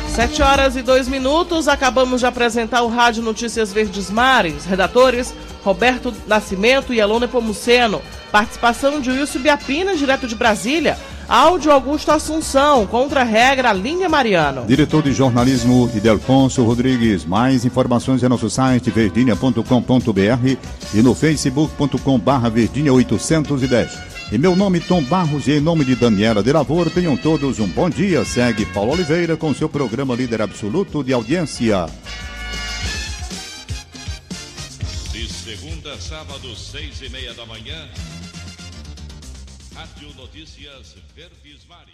Sete 0.08 0.42
horas 0.42 0.74
e 0.74 0.82
dois 0.82 1.08
minutos, 1.08 1.68
acabamos 1.68 2.20
de 2.20 2.26
apresentar 2.26 2.82
o 2.82 2.88
Rádio 2.88 3.22
Notícias 3.22 3.72
Verdes 3.72 4.10
Mares. 4.10 4.64
Redatores 4.64 5.32
Roberto 5.62 6.12
Nascimento 6.26 6.92
e 6.92 7.00
Alona 7.00 7.28
Pomuceno. 7.28 8.02
Participação 8.32 9.00
de 9.00 9.10
Wilson 9.10 9.38
Biapina, 9.38 9.96
direto 9.96 10.26
de 10.26 10.34
Brasília. 10.34 10.96
Áudio 11.28 11.70
Augusto 11.70 12.10
Assunção, 12.10 12.86
contra 12.86 13.20
a 13.20 13.24
regra 13.24 13.72
Linha 13.72 14.08
Mariano. 14.08 14.66
Diretor 14.66 15.02
de 15.02 15.12
jornalismo 15.12 15.88
Idelfonso 15.94 16.64
Rodrigues. 16.64 17.24
Mais 17.24 17.64
informações 17.64 18.22
é 18.22 18.28
nosso 18.28 18.50
site 18.50 18.90
verdinha.com.br 18.90 20.58
e 20.92 21.00
no 21.00 21.14
facebook.com 21.14 22.18
barra 22.18 22.50
verdinha 22.50 22.92
810. 22.92 24.13
Em 24.34 24.38
meu 24.38 24.56
nome, 24.56 24.80
Tom 24.80 25.00
Barros, 25.00 25.46
e 25.46 25.52
em 25.52 25.60
nome 25.60 25.84
de 25.84 25.94
Daniela 25.94 26.42
de 26.42 26.52
Lavor, 26.52 26.90
tenham 26.90 27.16
todos 27.16 27.60
um 27.60 27.68
bom 27.68 27.88
dia. 27.88 28.24
Segue 28.24 28.66
Paulo 28.66 28.90
Oliveira 28.90 29.36
com 29.36 29.54
seu 29.54 29.68
programa 29.68 30.12
Líder 30.16 30.42
Absoluto 30.42 31.04
de 31.04 31.12
Audiência. 31.12 31.86
De 35.12 35.28
segunda 35.28 35.92
a 35.92 36.00
sábado, 36.00 36.52
seis 36.56 37.00
e 37.00 37.08
meia 37.10 37.32
da 37.32 37.46
manhã, 37.46 37.88
Rádio 39.72 40.12
Notícias 40.16 40.96
Verdes 41.14 41.64
Mares. 41.68 41.93